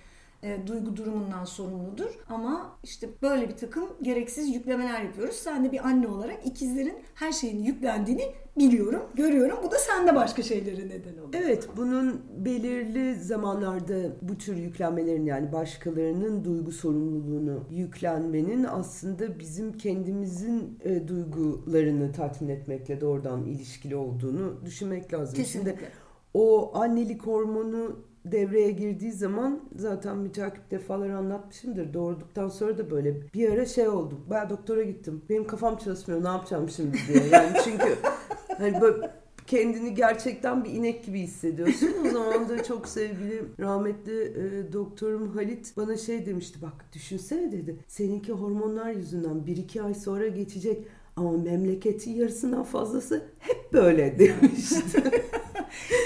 e, 0.43 0.67
duygu 0.67 0.97
durumundan 0.97 1.45
sorumludur. 1.45 2.19
Ama 2.29 2.79
işte 2.85 3.09
böyle 3.23 3.49
bir 3.49 3.57
takım 3.57 3.85
gereksiz 4.03 4.55
yüklemeler 4.55 5.03
yapıyoruz. 5.03 5.35
Sen 5.35 5.65
de 5.65 5.73
bir 5.73 5.87
anne 5.87 6.09
olarak 6.09 6.47
ikizlerin 6.47 6.95
her 7.15 7.33
şeyin 7.33 7.63
yüklendiğini 7.63 8.23
biliyorum, 8.59 9.03
görüyorum. 9.15 9.59
Bu 9.65 9.71
da 9.71 9.77
sende 9.79 10.15
başka 10.15 10.43
şeylere 10.43 10.89
neden 10.89 11.13
oluyor. 11.13 11.29
Evet, 11.33 11.69
bunun 11.77 12.21
belirli 12.37 13.15
zamanlarda 13.15 13.95
bu 14.23 14.39
tür 14.39 14.57
yüklenmelerin 14.57 15.27
yani 15.27 15.53
başkalarının 15.53 16.45
duygu 16.45 16.73
sorumluluğunu 16.73 17.65
yüklenmenin 17.71 18.65
aslında 18.65 19.39
bizim 19.39 19.73
kendimizin 19.73 20.79
e, 20.85 21.09
duygularını 21.09 22.13
tatmin 22.13 22.49
etmekle 22.49 23.01
doğrudan 23.01 23.45
ilişkili 23.45 23.97
olduğunu 23.97 24.65
düşünmek 24.65 25.15
lazım. 25.15 25.37
Şimdi 25.37 25.45
Kesinlikle. 25.45 25.89
o 26.35 26.71
annelik 26.75 27.27
hormonu 27.27 27.97
devreye 28.25 28.71
girdiği 28.71 29.13
zaman 29.13 29.61
zaten 29.77 30.17
mütakip 30.17 30.71
defalar 30.71 31.11
anlatmışımdır. 31.11 31.95
Doğurduktan 31.95 32.49
sonra 32.49 32.79
da 32.79 32.91
böyle 32.91 33.33
bir 33.35 33.53
ara 33.53 33.67
şey 33.67 33.89
oldu. 33.89 34.21
Ben 34.31 34.51
doktora 34.51 34.83
gittim. 34.83 35.23
Benim 35.31 35.47
kafam 35.47 35.77
çalışmıyor. 35.77 36.25
Ne 36.25 36.29
yapacağım 36.29 36.69
şimdi 36.69 36.99
diye. 37.09 37.27
Yani 37.27 37.57
çünkü 37.65 37.97
hani 38.59 38.81
böyle 38.81 39.11
kendini 39.47 39.95
gerçekten 39.95 40.65
bir 40.65 40.71
inek 40.71 41.05
gibi 41.05 41.21
hissediyorsun. 41.21 41.95
O 42.07 42.11
zaman 42.11 42.49
da 42.49 42.65
çok 42.65 42.89
sevgili 42.89 43.43
rahmetli 43.61 44.23
e, 44.23 44.73
doktorum 44.73 45.29
Halit 45.29 45.77
bana 45.77 45.97
şey 45.97 46.27
demişti. 46.27 46.63
Bak 46.63 46.73
düşünsene 46.93 47.53
dedi. 47.53 47.77
Seninki 47.89 48.33
hormonlar 48.33 48.91
yüzünden 48.91 49.37
1-2 49.47 49.83
ay 49.83 49.95
sonra 49.95 50.27
geçecek. 50.27 50.87
Ama 51.17 51.33
memleketin 51.33 52.13
yarısından 52.13 52.65
fazlası 52.65 53.25
hep 53.39 53.73
böyle 53.73 54.19
demişti. 54.19 55.03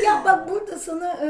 Ya 0.05 0.23
bak 0.25 0.51
burada 0.51 0.79
sana 0.79 1.13
e, 1.13 1.29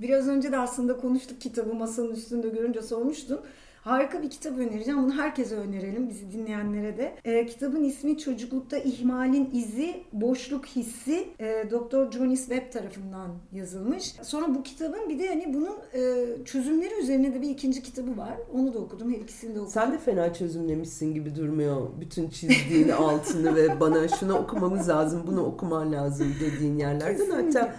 biraz 0.00 0.28
önce 0.28 0.52
de 0.52 0.58
aslında 0.58 0.96
konuştuk 0.96 1.40
kitabı 1.40 1.74
masanın 1.74 2.10
üstünde 2.10 2.48
görünce 2.48 2.82
sormuştun. 2.82 3.40
Harika 3.86 4.22
bir 4.22 4.30
kitap 4.30 4.58
önereceğim. 4.58 5.02
Bunu 5.02 5.16
herkese 5.16 5.56
önerelim. 5.56 6.08
Bizi 6.08 6.32
dinleyenlere 6.32 6.98
de. 6.98 7.14
E, 7.24 7.46
kitabın 7.46 7.84
ismi 7.84 8.18
Çocuklukta 8.18 8.78
İhmalin 8.78 9.50
İzi, 9.52 10.02
Boşluk 10.12 10.66
Hissi. 10.66 11.28
E, 11.40 11.70
Dr. 11.70 12.12
Jonis 12.12 12.40
Webb 12.40 12.72
tarafından 12.72 13.30
yazılmış. 13.52 14.14
Sonra 14.22 14.54
bu 14.54 14.62
kitabın 14.62 15.08
bir 15.08 15.18
de 15.18 15.28
hani 15.28 15.54
bunun 15.54 15.76
e, 15.94 16.26
çözümleri 16.44 16.94
üzerine 17.00 17.34
de 17.34 17.42
bir 17.42 17.50
ikinci 17.50 17.82
kitabı 17.82 18.16
var. 18.16 18.34
Onu 18.54 18.74
da 18.74 18.78
okudum. 18.78 19.14
Her 19.14 19.18
ikisini 19.18 19.54
de 19.54 19.58
okudum. 19.58 19.72
Sen 19.72 19.92
de 19.92 19.98
fena 19.98 20.32
çözümlemişsin 20.34 21.14
gibi 21.14 21.36
durmuyor. 21.36 21.86
Bütün 22.00 22.28
çizdiğin 22.28 22.88
altını 22.88 23.56
ve 23.56 23.80
bana 23.80 24.08
şunu 24.08 24.38
okumamız 24.38 24.88
lazım, 24.88 25.22
bunu 25.26 25.44
okuman 25.44 25.92
lazım 25.92 26.34
dediğin 26.40 26.78
yerlerden. 26.78 27.16
Kesinlikle. 27.16 27.60
Hatta 27.60 27.76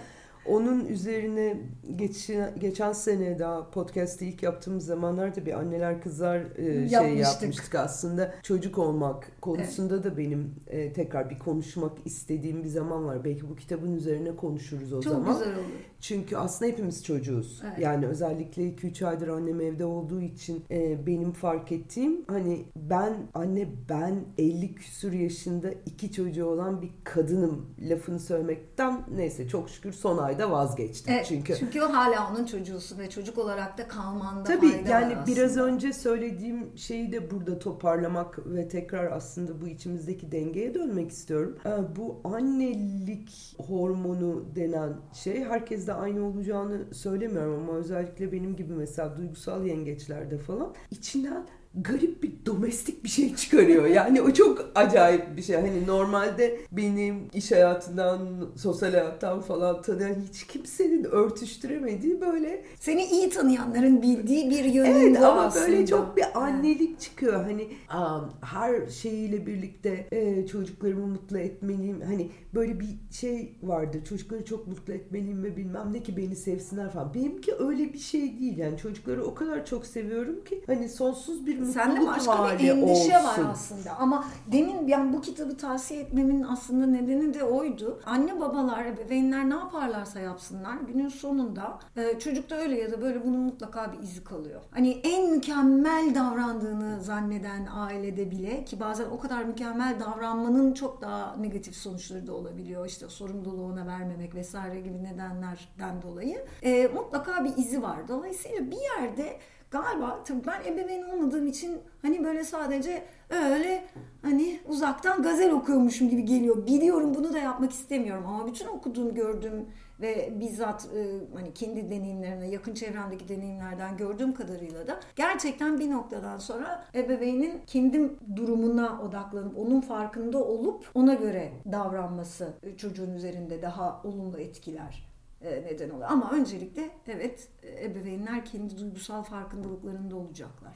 onun 0.48 0.84
üzerine 0.84 1.56
geçen, 1.96 2.58
geçen 2.58 2.92
sene 2.92 3.38
daha 3.38 3.70
podcast'ı 3.70 4.24
ilk 4.24 4.42
yaptığımız 4.42 4.86
zamanlarda 4.86 5.46
bir 5.46 5.58
anneler 5.58 6.02
kızlar 6.02 6.40
e, 6.56 6.64
şey 6.64 6.88
Yapmıştık. 6.88 7.42
yapmıştık 7.42 7.74
aslında. 7.74 8.34
Çocuk 8.42 8.78
olmak 8.78 9.32
konusunda 9.40 10.04
da 10.04 10.16
benim 10.16 10.54
e, 10.66 10.92
tekrar 10.92 11.30
bir 11.30 11.38
konuşmak 11.38 11.92
istediğim 12.04 12.64
bir 12.64 12.68
zaman 12.68 13.04
var. 13.04 13.24
Belki 13.24 13.48
bu 13.50 13.56
kitabın 13.56 13.96
üzerine 13.96 14.36
konuşuruz 14.36 14.92
o 14.92 15.02
Çok 15.02 15.12
zaman. 15.12 15.38
güzel 15.38 15.54
olur. 15.54 15.64
Çünkü 16.00 16.36
aslında 16.36 16.70
hepimiz 16.70 17.04
çocuğuz. 17.04 17.62
Evet. 17.66 17.78
Yani 17.78 18.06
özellikle 18.06 18.62
2-3 18.62 19.06
aydır 19.06 19.28
annem 19.28 19.60
evde 19.60 19.84
olduğu 19.84 20.20
için 20.20 20.64
e, 20.70 21.06
benim 21.06 21.32
fark 21.32 21.72
ettiğim 21.72 22.24
hani 22.28 22.64
ben 22.76 23.14
anne 23.34 23.68
ben 23.88 24.24
50 24.38 24.74
küsur 24.74 25.12
yaşında 25.12 25.70
iki 25.86 26.12
çocuğu 26.12 26.46
olan 26.46 26.82
bir 26.82 26.90
kadınım 27.04 27.66
lafını 27.80 28.20
söylemekten 28.20 29.00
neyse 29.16 29.48
çok 29.48 29.70
şükür 29.70 29.92
son 29.92 30.18
ayda 30.38 30.50
vazgeçtim. 30.50 31.14
Evet, 31.14 31.26
çünkü 31.28 31.56
çünkü 31.58 31.82
o 31.82 31.92
hala 31.92 32.30
onun 32.30 32.44
çocuğusun 32.46 32.98
ve 32.98 33.10
çocuk 33.10 33.38
olarak 33.38 33.78
da 33.78 33.88
kalmanda 33.88 34.44
Tabii 34.44 34.72
fayda 34.72 34.88
yani 34.88 35.16
var 35.16 35.26
biraz 35.26 35.56
önce 35.56 35.92
söylediğim 35.92 36.76
şeyi 36.76 37.12
de 37.12 37.30
burada 37.30 37.58
toparlamak 37.58 38.46
ve 38.46 38.68
tekrar 38.68 39.12
aslında 39.12 39.60
bu 39.60 39.68
içimizdeki 39.68 40.32
dengeye 40.32 40.74
dönmek 40.74 41.10
istiyorum. 41.10 41.58
Ee, 41.66 41.96
Bu 41.96 42.20
annelik 42.24 43.56
hormonu 43.68 44.44
denen 44.56 44.96
şey 45.12 45.44
herkeste 45.44 45.92
aynı 45.92 46.24
olacağını 46.24 46.94
söylemiyorum 46.94 47.62
ama 47.62 47.78
özellikle 47.78 48.32
benim 48.32 48.56
gibi 48.56 48.72
mesela 48.72 49.16
duygusal 49.16 49.66
yengeçlerde 49.66 50.38
falan 50.38 50.74
içinden 50.90 51.46
garip 51.82 52.22
bir 52.22 52.32
domestik 52.46 53.04
bir 53.04 53.08
şey 53.08 53.34
çıkarıyor. 53.34 53.86
Yani 53.86 54.22
o 54.22 54.32
çok 54.32 54.70
acayip 54.74 55.36
bir 55.36 55.42
şey. 55.42 55.56
Hani 55.56 55.86
normalde 55.86 56.60
benim 56.72 57.16
iş 57.34 57.52
hayatından, 57.52 58.18
sosyal 58.56 58.90
hayattan 58.90 59.40
falan 59.40 59.82
tanıyan 59.82 60.14
hiç 60.28 60.46
kimsenin 60.46 61.04
örtüştüremediği 61.04 62.20
böyle 62.20 62.64
Seni 62.80 63.04
iyi 63.04 63.30
tanıyanların 63.30 64.02
bildiği 64.02 64.50
bir 64.50 64.64
yönün 64.64 65.14
Evet 65.14 65.22
ama 65.22 65.42
aslında. 65.42 65.66
böyle 65.66 65.86
çok 65.86 66.16
bir 66.16 66.24
annelik 66.34 67.00
çıkıyor. 67.00 67.44
Hani 67.44 67.68
am, 67.88 68.32
her 68.40 68.88
şeyiyle 68.88 69.46
birlikte 69.46 70.06
e, 70.12 70.46
çocuklarımı 70.46 71.06
mutlu 71.06 71.38
etmeliyim. 71.38 72.00
Hani 72.00 72.30
böyle 72.54 72.80
bir 72.80 72.88
şey 73.10 73.56
vardı. 73.62 73.98
Çocukları 74.08 74.44
çok 74.44 74.66
mutlu 74.66 74.92
etmeliyim 74.92 75.44
ve 75.44 75.56
bilmem 75.56 75.92
ne 75.92 76.02
ki 76.02 76.16
beni 76.16 76.36
sevsinler 76.36 76.90
falan. 76.90 77.14
Benimki 77.14 77.54
öyle 77.58 77.92
bir 77.92 77.98
şey 77.98 78.38
değil. 78.38 78.58
Yani 78.58 78.78
çocukları 78.78 79.24
o 79.24 79.34
kadar 79.34 79.66
çok 79.66 79.86
seviyorum 79.86 80.44
ki 80.44 80.62
hani 80.66 80.88
sonsuz 80.88 81.46
bir 81.46 81.58
mutluluk 81.68 81.94
Sende 81.96 82.06
başka 82.06 82.38
hali 82.38 82.58
bir 82.58 82.68
endişe 82.68 83.18
olsun. 83.18 83.44
var 83.44 83.50
aslında. 83.52 83.96
Ama 83.98 84.24
demin 84.52 84.86
yani 84.86 85.12
bu 85.12 85.20
kitabı 85.20 85.56
tavsiye 85.56 86.00
etmemin 86.00 86.42
aslında 86.42 86.86
nedeni 86.86 87.34
de 87.34 87.44
oydu. 87.44 88.00
Anne 88.06 88.40
babalar, 88.40 88.84
ebeveynler 88.84 89.50
ne 89.50 89.54
yaparlarsa 89.54 90.20
yapsınlar 90.20 90.74
günün 90.86 91.08
sonunda 91.08 91.78
e, 91.96 92.18
çocukta 92.18 92.56
öyle 92.56 92.80
ya 92.80 92.92
da 92.92 93.00
böyle 93.00 93.24
bunun 93.24 93.40
mutlaka 93.40 93.92
bir 93.92 93.98
izi 93.98 94.24
kalıyor. 94.24 94.60
Hani 94.70 94.90
en 94.90 95.30
mükemmel 95.30 96.14
davrandığını 96.14 97.00
zanneden 97.02 97.68
ailede 97.76 98.30
bile 98.30 98.64
ki 98.64 98.80
bazen 98.80 99.04
o 99.10 99.18
kadar 99.18 99.44
mükemmel 99.44 100.00
davranmanın 100.00 100.72
çok 100.74 101.02
daha 101.02 101.36
negatif 101.36 101.76
sonuçları 101.76 102.26
da 102.26 102.34
olabiliyor. 102.34 102.86
İşte 102.86 103.08
sorumluluğu 103.08 103.64
ona 103.64 103.86
vermemek 103.86 104.34
vesaire 104.34 104.80
gibi 104.80 105.04
nedenlerden 105.04 106.02
dolayı. 106.02 106.44
E, 106.62 106.86
mutlaka 106.86 107.44
bir 107.44 107.56
izi 107.56 107.82
var. 107.82 108.08
Dolayısıyla 108.08 108.70
bir 108.70 109.00
yerde 109.00 109.36
galiba 109.70 110.22
tabii 110.24 110.46
ben 110.46 110.72
ebeveyn 110.72 111.02
olmadığım 111.02 111.46
için 111.46 111.78
hani 112.02 112.24
böyle 112.24 112.44
sadece 112.44 113.04
öyle 113.30 113.84
hani 114.22 114.60
uzaktan 114.68 115.22
gazel 115.22 115.50
okuyormuşum 115.50 116.10
gibi 116.10 116.24
geliyor. 116.24 116.66
Biliyorum 116.66 117.14
bunu 117.14 117.32
da 117.32 117.38
yapmak 117.38 117.72
istemiyorum 117.72 118.24
ama 118.26 118.46
bütün 118.46 118.66
okuduğum, 118.66 119.14
gördüğüm 119.14 119.66
ve 120.00 120.32
bizzat 120.40 120.88
e, 120.96 121.20
hani 121.34 121.54
kendi 121.54 121.90
deneyimlerine, 121.90 122.48
yakın 122.48 122.74
çevremdeki 122.74 123.28
deneyimlerden 123.28 123.96
gördüğüm 123.96 124.34
kadarıyla 124.34 124.86
da 124.86 125.00
gerçekten 125.16 125.78
bir 125.78 125.90
noktadan 125.90 126.38
sonra 126.38 126.84
ebeveynin 126.94 127.62
kendi 127.66 128.10
durumuna 128.36 129.00
odaklanıp 129.02 129.58
onun 129.58 129.80
farkında 129.80 130.38
olup 130.38 130.90
ona 130.94 131.14
göre 131.14 131.52
davranması 131.72 132.52
çocuğun 132.76 133.14
üzerinde 133.14 133.62
daha 133.62 134.02
olumlu 134.04 134.38
etkiler 134.38 135.07
neden 135.42 135.90
oluyor. 135.90 136.10
Ama 136.10 136.32
öncelikle 136.32 136.90
evet 137.06 137.48
e, 137.62 137.84
ebeveynler 137.84 138.44
kendi 138.44 138.78
duygusal 138.78 139.22
farkındalıklarında 139.22 140.16
olacaklar. 140.16 140.72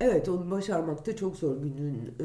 Evet 0.00 0.28
onu 0.28 0.50
başarmak 0.50 1.06
da 1.06 1.16
çok 1.16 1.36
zor 1.36 1.56
günün 1.56 2.14
e, 2.20 2.24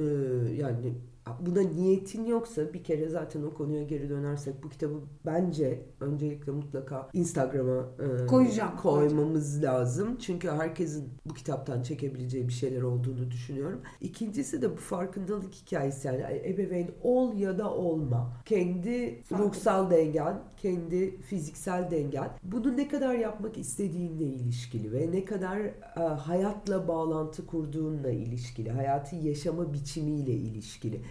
yani 0.53 0.93
buna 1.39 1.61
niyetin 1.61 2.25
yoksa 2.25 2.73
bir 2.73 2.83
kere 2.83 3.09
zaten 3.09 3.43
o 3.43 3.53
konuya 3.53 3.83
geri 3.83 4.09
dönersek 4.09 4.63
bu 4.63 4.69
kitabı 4.69 4.99
bence 5.25 5.85
öncelikle 5.99 6.51
mutlaka 6.51 7.09
Instagram'a 7.13 7.85
e, 8.05 8.25
Koyacağım, 8.25 8.77
koymamız 8.77 9.63
lazım. 9.63 10.17
Çünkü 10.17 10.49
herkesin 10.49 11.09
bu 11.25 11.33
kitaptan 11.33 11.81
çekebileceği 11.81 12.47
bir 12.47 12.53
şeyler 12.53 12.81
olduğunu 12.81 13.31
düşünüyorum. 13.31 13.81
İkincisi 14.01 14.61
de 14.61 14.71
bu 14.71 14.75
farkındalık 14.75 15.53
hikayesi 15.53 16.07
yani 16.07 16.21
ebeveyn 16.45 16.89
ol 17.03 17.33
ya 17.33 17.57
da 17.57 17.73
olma. 17.73 18.33
Kendi 18.45 19.21
Farkında. 19.21 19.47
ruhsal 19.49 19.91
dengen, 19.91 20.39
kendi 20.57 21.21
fiziksel 21.21 21.91
dengen. 21.91 22.29
Bunu 22.43 22.77
ne 22.77 22.87
kadar 22.87 23.15
yapmak 23.15 23.57
istediğinle 23.57 24.23
ilişkili 24.25 24.91
ve 24.91 25.11
ne 25.11 25.25
kadar 25.25 25.59
e, 25.59 25.99
hayatla 26.19 26.87
bağlantı 26.87 27.45
kurduğunla 27.45 28.09
ilişkili, 28.11 28.71
hayatı 28.71 29.15
yaşama 29.15 29.73
biçimiyle 29.73 30.33
ilişkili. 30.33 31.01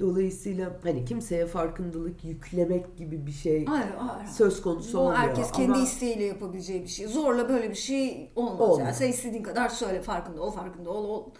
Dolayısıyla 0.00 0.76
hani 0.82 1.04
kimseye 1.04 1.46
farkındalık 1.46 2.24
yüklemek 2.24 2.96
gibi 2.96 3.26
bir 3.26 3.32
şey 3.32 3.64
Hayır, 3.64 3.90
hayır. 3.98 4.28
söz 4.28 4.62
konusu 4.62 4.98
Bu 4.98 5.00
olmuyor. 5.00 5.16
herkes 5.18 5.52
kendi 5.52 5.72
Ama 5.72 5.82
isteğiyle 5.82 6.24
yapabileceği 6.24 6.82
bir 6.82 6.88
şey. 6.88 7.06
Zorla 7.06 7.48
böyle 7.48 7.70
bir 7.70 7.74
şey 7.74 8.32
olmaz. 8.36 8.60
Olmaz. 8.60 8.78
Yani 8.78 8.94
sen 8.94 9.08
istediğin 9.08 9.42
kadar 9.42 9.68
söyle 9.68 10.02
farkında 10.02 10.42
ol, 10.42 10.50
farkında 10.50 10.90
ol. 10.90 11.04
ol. 11.04 11.30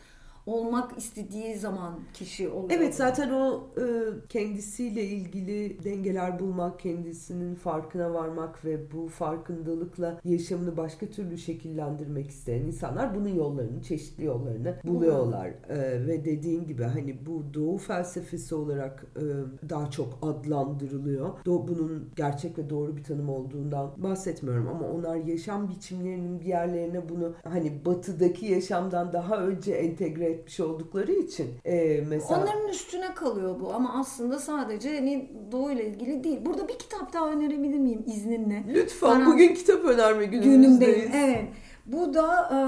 Olmak 0.47 0.99
istediği 0.99 1.57
zaman 1.59 2.01
kişi 2.15 2.49
oluyor. 2.49 2.71
Evet 2.71 2.95
zaten 2.95 3.31
o 3.31 3.65
e, 3.77 3.85
kendisiyle 4.29 5.03
ilgili 5.05 5.85
dengeler 5.85 6.39
bulmak, 6.39 6.79
kendisinin 6.81 7.55
farkına 7.55 8.15
varmak 8.15 8.65
ve 8.65 8.93
bu 8.93 9.09
farkındalıkla 9.09 10.21
yaşamını 10.25 10.77
başka 10.77 11.07
türlü 11.07 11.39
şekillendirmek 11.39 12.31
isteyen 12.31 12.63
insanlar 12.63 13.15
bunun 13.15 13.29
yollarını, 13.29 13.83
çeşitli 13.83 14.25
yollarını 14.25 14.75
buluyorlar. 14.85 15.49
E, 15.69 16.07
ve 16.07 16.25
dediğin 16.25 16.67
gibi 16.67 16.83
hani 16.83 17.27
bu 17.27 17.55
doğu 17.55 17.79
felsefesi 17.79 18.55
olarak 18.55 19.07
e, 19.17 19.25
daha 19.69 19.91
çok 19.91 20.19
adlandırılıyor. 20.23 21.29
Do- 21.29 21.69
bunun 21.69 22.09
gerçek 22.17 22.59
ve 22.59 22.71
doğru 22.71 22.97
bir 22.97 23.05
tanım 23.05 23.29
olduğundan 23.29 23.91
bahsetmiyorum 23.97 24.69
ama 24.69 24.87
onlar 24.89 25.17
yaşam 25.17 25.69
biçimlerinin 25.69 26.41
bir 26.41 26.47
yerlerine 26.47 27.09
bunu 27.09 27.33
hani 27.45 27.85
batıdaki 27.85 28.47
yaşamdan 28.47 29.13
daha 29.13 29.37
önce 29.37 29.73
entegre 29.73 30.40
etmiş 30.41 30.61
oldukları 30.61 31.13
için 31.13 31.51
e, 31.65 32.05
mesela 32.09 32.43
Onların 32.43 32.69
üstüne 32.69 33.15
kalıyor 33.15 33.61
bu 33.61 33.75
ama 33.75 34.01
aslında 34.01 34.39
sadece 34.39 34.95
hani 34.99 35.31
doğuyla 35.53 35.83
ilgili 35.83 36.25
değil. 36.25 36.39
Burada 36.47 36.69
bir 36.69 36.79
kitap 36.79 37.13
daha 37.13 37.31
önerebilir 37.31 37.79
miyim 37.79 38.05
izninle? 38.07 38.65
Lütfen 38.69 39.11
Bana- 39.11 39.27
bugün 39.27 39.55
kitap 39.55 39.85
önerme 39.85 40.25
günümüzdeyiz. 40.25 41.11
Evet. 41.15 41.49
Bu 41.87 42.15
da 42.15 42.51
e, 42.53 42.59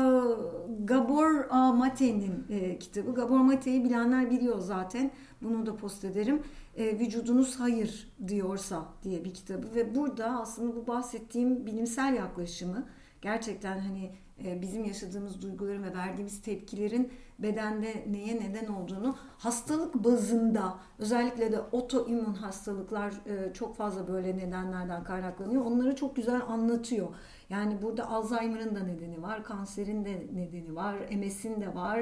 Gabor. 0.84 1.32
Mate'nin 1.74 2.44
e, 2.50 2.78
kitabı. 2.78 3.14
Gabor 3.14 3.38
Mate'yi 3.38 3.84
bilenler 3.84 4.30
biliyor 4.30 4.58
zaten. 4.58 5.10
Bunu 5.42 5.66
da 5.66 5.76
post 5.76 6.04
ederim. 6.04 6.42
E, 6.76 6.98
Vücudunuz 6.98 7.60
Hayır 7.60 8.12
diyorsa 8.28 8.84
diye 9.04 9.24
bir 9.24 9.34
kitabı 9.34 9.74
ve 9.74 9.94
burada 9.94 10.26
aslında 10.40 10.76
bu 10.76 10.86
bahsettiğim 10.86 11.66
bilimsel 11.66 12.14
yaklaşımı 12.14 12.84
gerçekten 13.22 13.78
hani 13.78 14.10
e, 14.44 14.62
bizim 14.62 14.84
yaşadığımız 14.84 15.42
duyguların 15.42 15.82
ve 15.82 15.94
verdiğimiz 15.94 16.42
tepkilerin 16.42 17.12
bedende 17.38 18.04
neye 18.10 18.40
neden 18.40 18.66
olduğunu 18.66 19.16
hastalık 19.38 19.94
bazında 19.94 20.78
özellikle 20.98 21.52
de 21.52 21.60
otoimmün 21.60 22.34
hastalıklar 22.34 23.12
e, 23.26 23.52
çok 23.52 23.76
fazla 23.76 24.08
böyle 24.08 24.36
nedenlerden 24.36 25.04
kaynaklanıyor. 25.04 25.64
Onları 25.64 25.96
çok 25.96 26.16
güzel 26.16 26.42
anlatıyor. 26.48 27.08
Yani 27.50 27.82
burada 27.82 28.08
Alzheimer'ın 28.10 28.74
da 28.74 28.80
nedeni 28.80 29.22
var, 29.22 29.44
kanserin 29.44 30.04
de 30.04 30.26
nedeni 30.34 30.74
var, 30.74 30.96
MS'in 31.10 31.60
de 31.60 31.74
var. 31.74 32.00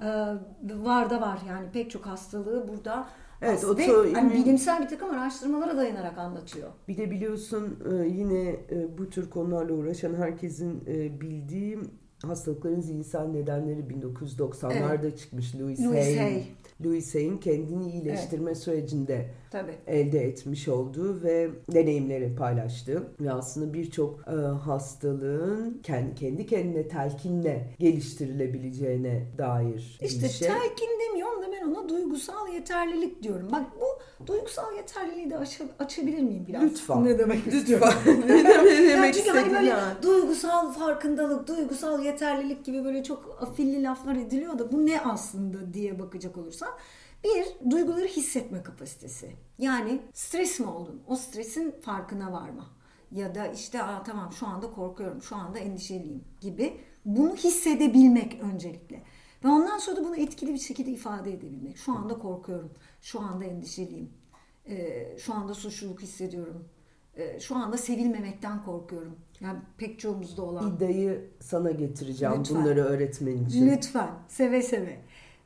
E, 0.00 0.08
var 0.62 1.10
da 1.10 1.20
var 1.20 1.38
yani 1.48 1.70
pek 1.72 1.90
çok 1.90 2.06
hastalığı 2.06 2.68
burada 2.68 3.08
Evet, 3.42 3.64
Ve 3.64 3.66
otoimmün- 3.66 4.14
hani 4.14 4.34
bilimsel 4.34 4.82
bir 4.82 4.88
takım 4.88 5.10
araştırmalara 5.10 5.76
dayanarak 5.76 6.18
anlatıyor. 6.18 6.68
Bir 6.88 6.96
de 6.96 7.10
biliyorsun 7.10 7.78
e, 7.92 8.06
yine 8.08 8.48
e, 8.48 8.98
bu 8.98 9.10
tür 9.10 9.30
konularla 9.30 9.72
uğraşan 9.72 10.14
herkesin 10.14 10.84
e, 10.86 11.20
bildiği 11.20 11.78
hastalıkların 12.26 12.80
zihinsel 12.80 13.26
nedenleri 13.26 13.80
1990'larda 13.80 15.16
çıkmış 15.16 15.54
Louis, 15.54 15.80
Louis 15.80 15.96
Hay. 16.06 16.16
Hay. 16.18 16.42
Louis 16.84 17.14
Hay'in 17.14 17.36
kendini 17.36 17.90
iyileştirme 17.92 18.54
sürecinde 18.54 19.26
Tabii. 19.50 19.74
elde 19.86 20.18
etmiş 20.24 20.68
olduğu 20.68 21.22
ve 21.22 21.50
deneyimleri 21.72 22.34
paylaştığı 22.36 23.02
ve 23.20 23.32
aslında 23.32 23.74
birçok 23.74 24.20
e, 24.28 24.30
hastalığın 24.34 25.80
kendi, 25.82 26.14
kendi 26.14 26.46
kendine 26.46 26.88
telkinle 26.88 27.74
geliştirilebileceğine 27.78 29.22
dair 29.38 29.98
İşte 30.02 30.22
bir 30.24 30.28
şey. 30.28 30.48
telkin 30.48 30.88
demiyorum 31.08 31.29
da 31.42 31.52
ben 31.52 31.68
ona 31.68 31.88
duygusal 31.88 32.48
yeterlilik 32.54 33.22
diyorum. 33.22 33.48
Bak 33.52 33.62
bu 33.80 34.26
duygusal 34.26 34.76
yeterliliği 34.76 35.30
de 35.30 35.38
aç- 35.38 35.60
açabilir 35.78 36.22
miyim 36.22 36.44
biraz? 36.48 36.62
Lütfen. 36.62 37.04
Ne 37.04 37.18
demek? 37.18 37.46
Lütfen. 37.46 37.92
ne 38.06 38.28
demek, 38.28 38.64
ne 38.64 38.70
Ya 38.90 38.96
demek 38.96 39.14
çünkü 39.14 39.30
hani 39.30 39.52
böyle 39.52 39.68
ya? 39.68 39.96
duygusal 40.02 40.72
farkındalık, 40.72 41.48
duygusal 41.48 42.04
yeterlilik 42.04 42.64
gibi 42.64 42.84
böyle 42.84 43.04
çok 43.04 43.38
afilli 43.42 43.82
laflar 43.82 44.16
ediliyor 44.16 44.58
da 44.58 44.72
bu 44.72 44.86
ne 44.86 45.00
aslında 45.00 45.74
diye 45.74 45.98
bakacak 45.98 46.36
olursan 46.36 46.68
bir, 47.24 47.70
duyguları 47.70 48.06
hissetme 48.06 48.62
kapasitesi. 48.62 49.30
Yani 49.58 50.00
stres 50.12 50.60
mi 50.60 50.66
oldun? 50.66 51.02
O 51.06 51.16
stresin 51.16 51.74
farkına 51.80 52.32
varma. 52.32 52.66
Ya 53.12 53.34
da 53.34 53.46
işte 53.46 53.82
Aa, 53.82 54.02
tamam 54.02 54.32
şu 54.32 54.46
anda 54.46 54.70
korkuyorum, 54.70 55.22
şu 55.22 55.36
anda 55.36 55.58
endişeliyim 55.58 56.24
gibi. 56.40 56.76
Bunu 57.04 57.36
hissedebilmek 57.36 58.40
öncelikle. 58.52 59.02
Ve 59.44 59.48
ondan 59.48 59.78
sonra 59.78 59.96
da 59.96 60.04
bunu 60.04 60.16
etkili 60.16 60.54
bir 60.54 60.58
şekilde 60.58 60.90
ifade 60.90 61.32
edebilmek. 61.32 61.76
Şu 61.76 61.92
anda 61.92 62.18
korkuyorum, 62.18 62.70
şu 63.00 63.20
anda 63.20 63.44
endişeliyim, 63.44 64.10
ee, 64.66 65.16
şu 65.18 65.34
anda 65.34 65.54
suçluluk 65.54 66.02
hissediyorum, 66.02 66.68
ee, 67.16 67.40
şu 67.40 67.56
anda 67.56 67.76
sevilmemekten 67.76 68.62
korkuyorum. 68.62 69.16
Yani 69.40 69.58
pek 69.78 69.98
çoğumuzda 69.98 70.42
olan. 70.42 70.76
İddiayı 70.76 71.30
sana 71.40 71.70
getireceğim 71.70 72.34
Lütfen. 72.38 72.56
bunları 72.56 72.80
öğretmen 72.80 73.44
için. 73.44 73.70
Lütfen, 73.70 74.10
seve 74.28 74.62
seve. 74.62 75.00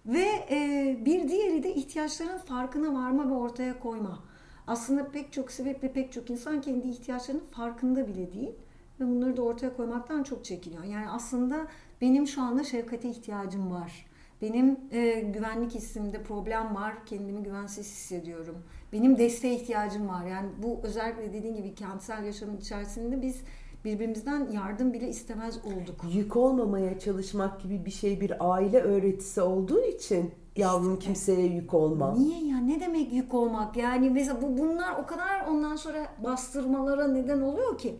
Ve 0.06 0.26
e, 0.50 0.98
bir 1.04 1.28
diğeri 1.28 1.62
de 1.62 1.74
ihtiyaçların 1.74 2.38
farkına 2.38 2.94
varma 2.94 3.30
ve 3.30 3.34
ortaya 3.34 3.78
koyma. 3.78 4.24
Aslında 4.66 5.10
pek 5.10 5.32
çok 5.32 5.50
sebeple 5.50 5.92
pek 5.92 6.12
çok 6.12 6.30
insan 6.30 6.60
kendi 6.60 6.88
ihtiyaçlarının 6.88 7.44
farkında 7.44 8.08
bile 8.08 8.32
değil 8.32 8.52
ve 9.00 9.06
bunları 9.06 9.36
da 9.36 9.42
ortaya 9.42 9.76
koymaktan 9.76 10.22
çok 10.22 10.44
çekiniyor. 10.44 10.84
Yani 10.84 11.10
aslında 11.10 11.66
benim 12.04 12.26
şu 12.26 12.42
anda 12.42 12.64
şefkate 12.64 13.08
ihtiyacım 13.08 13.70
var. 13.70 14.06
Benim 14.42 14.78
e, 14.92 15.20
güvenlik 15.20 15.74
hissimde 15.74 16.22
problem 16.22 16.74
var, 16.74 17.06
kendimi 17.06 17.42
güvensiz 17.42 17.86
hissediyorum. 17.86 18.56
Benim 18.92 19.18
desteğe 19.18 19.54
ihtiyacım 19.54 20.08
var. 20.08 20.26
Yani 20.26 20.48
bu 20.62 20.80
özellikle 20.82 21.32
dediğin 21.32 21.56
gibi 21.56 21.74
kentsel 21.74 22.24
yaşamın 22.24 22.56
içerisinde 22.56 23.22
biz 23.22 23.42
birbirimizden 23.84 24.50
yardım 24.50 24.92
bile 24.92 25.08
istemez 25.08 25.58
olduk. 25.64 26.04
Yük 26.14 26.36
olmamaya 26.36 26.98
çalışmak 26.98 27.60
gibi 27.60 27.84
bir 27.84 27.90
şey 27.90 28.20
bir 28.20 28.32
aile 28.40 28.80
öğretisi 28.80 29.40
olduğu 29.40 29.84
için 29.84 30.30
yavrum 30.56 30.98
kimseye 30.98 31.46
yük 31.46 31.74
olma. 31.74 32.14
Niye 32.14 32.46
ya? 32.46 32.58
Ne 32.58 32.80
demek 32.80 33.12
yük 33.12 33.34
olmak? 33.34 33.76
Yani 33.76 34.10
mesela 34.10 34.42
bu 34.42 34.58
bunlar 34.58 34.98
o 35.02 35.06
kadar 35.06 35.46
ondan 35.48 35.76
sonra 35.76 36.06
bastırmalara 36.24 37.08
neden 37.08 37.40
oluyor 37.40 37.78
ki. 37.78 37.96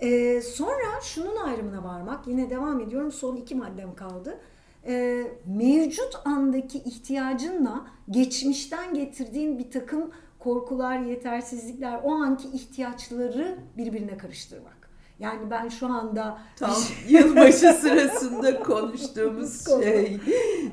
Ee, 0.00 0.40
sonra 0.40 1.00
şunun 1.02 1.36
ayrımına 1.36 1.84
varmak. 1.84 2.26
Yine 2.26 2.50
devam 2.50 2.80
ediyorum. 2.80 3.12
Son 3.12 3.36
iki 3.36 3.54
maddem 3.54 3.94
kaldı. 3.94 4.40
Ee, 4.86 5.26
mevcut 5.46 6.14
andaki 6.24 6.78
ihtiyacınla 6.78 7.86
geçmişten 8.10 8.94
getirdiğin 8.94 9.58
bir 9.58 9.70
takım 9.70 10.10
korkular, 10.38 10.98
yetersizlikler, 10.98 12.00
o 12.04 12.12
anki 12.12 12.48
ihtiyaçları 12.48 13.58
birbirine 13.76 14.16
karıştırmak. 14.16 14.77
Yani 15.18 15.50
ben 15.50 15.68
şu 15.68 15.86
anda 15.86 16.38
Tam 16.56 16.74
yılbaşı 17.08 17.72
sırasında 17.80 18.60
konuştuğumuz 18.60 19.64
Konu. 19.64 19.82
şey 19.82 20.20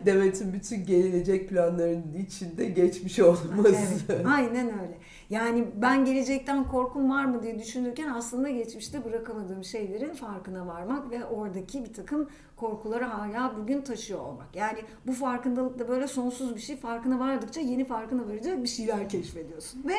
Demet'in 0.06 0.54
bütün 0.54 0.86
gelecek 0.86 1.50
planlarının 1.50 2.14
içinde 2.14 2.66
geçmiş 2.66 3.20
olması. 3.20 3.76
Evet, 4.10 4.26
aynen 4.28 4.68
öyle. 4.68 4.98
Yani 5.30 5.66
ben 5.76 6.06
gelecekten 6.06 6.64
korkum 6.64 7.10
var 7.10 7.26
mı 7.26 7.44
diye 7.44 7.60
düşünürken 7.60 8.10
aslında 8.10 8.50
geçmişte 8.50 9.06
bırakamadığım 9.06 9.64
şeylerin 9.64 10.14
farkına 10.14 10.68
varmak 10.68 11.12
ve 11.12 11.26
oradaki 11.26 11.86
bir 11.86 11.94
takım 11.94 12.30
korkuları 12.56 13.06
hala 13.06 13.58
bugün 13.58 13.82
taşıyor 13.82 14.20
olmak. 14.20 14.56
Yani 14.56 14.80
bu 15.08 15.14
farkındalık 15.14 15.80
da 15.80 15.88
böyle 15.88 16.08
sonsuz 16.08 16.56
bir 16.56 16.62
şey. 16.62 16.78
Farkına 16.78 17.20
vardıkça 17.20 17.62
yeni 17.62 17.86
farkına 17.86 18.28
varacak 18.28 18.64
bir 18.64 18.68
şeyler 18.68 19.10
keşfediyorsun. 19.10 19.84
Ve 19.88 19.96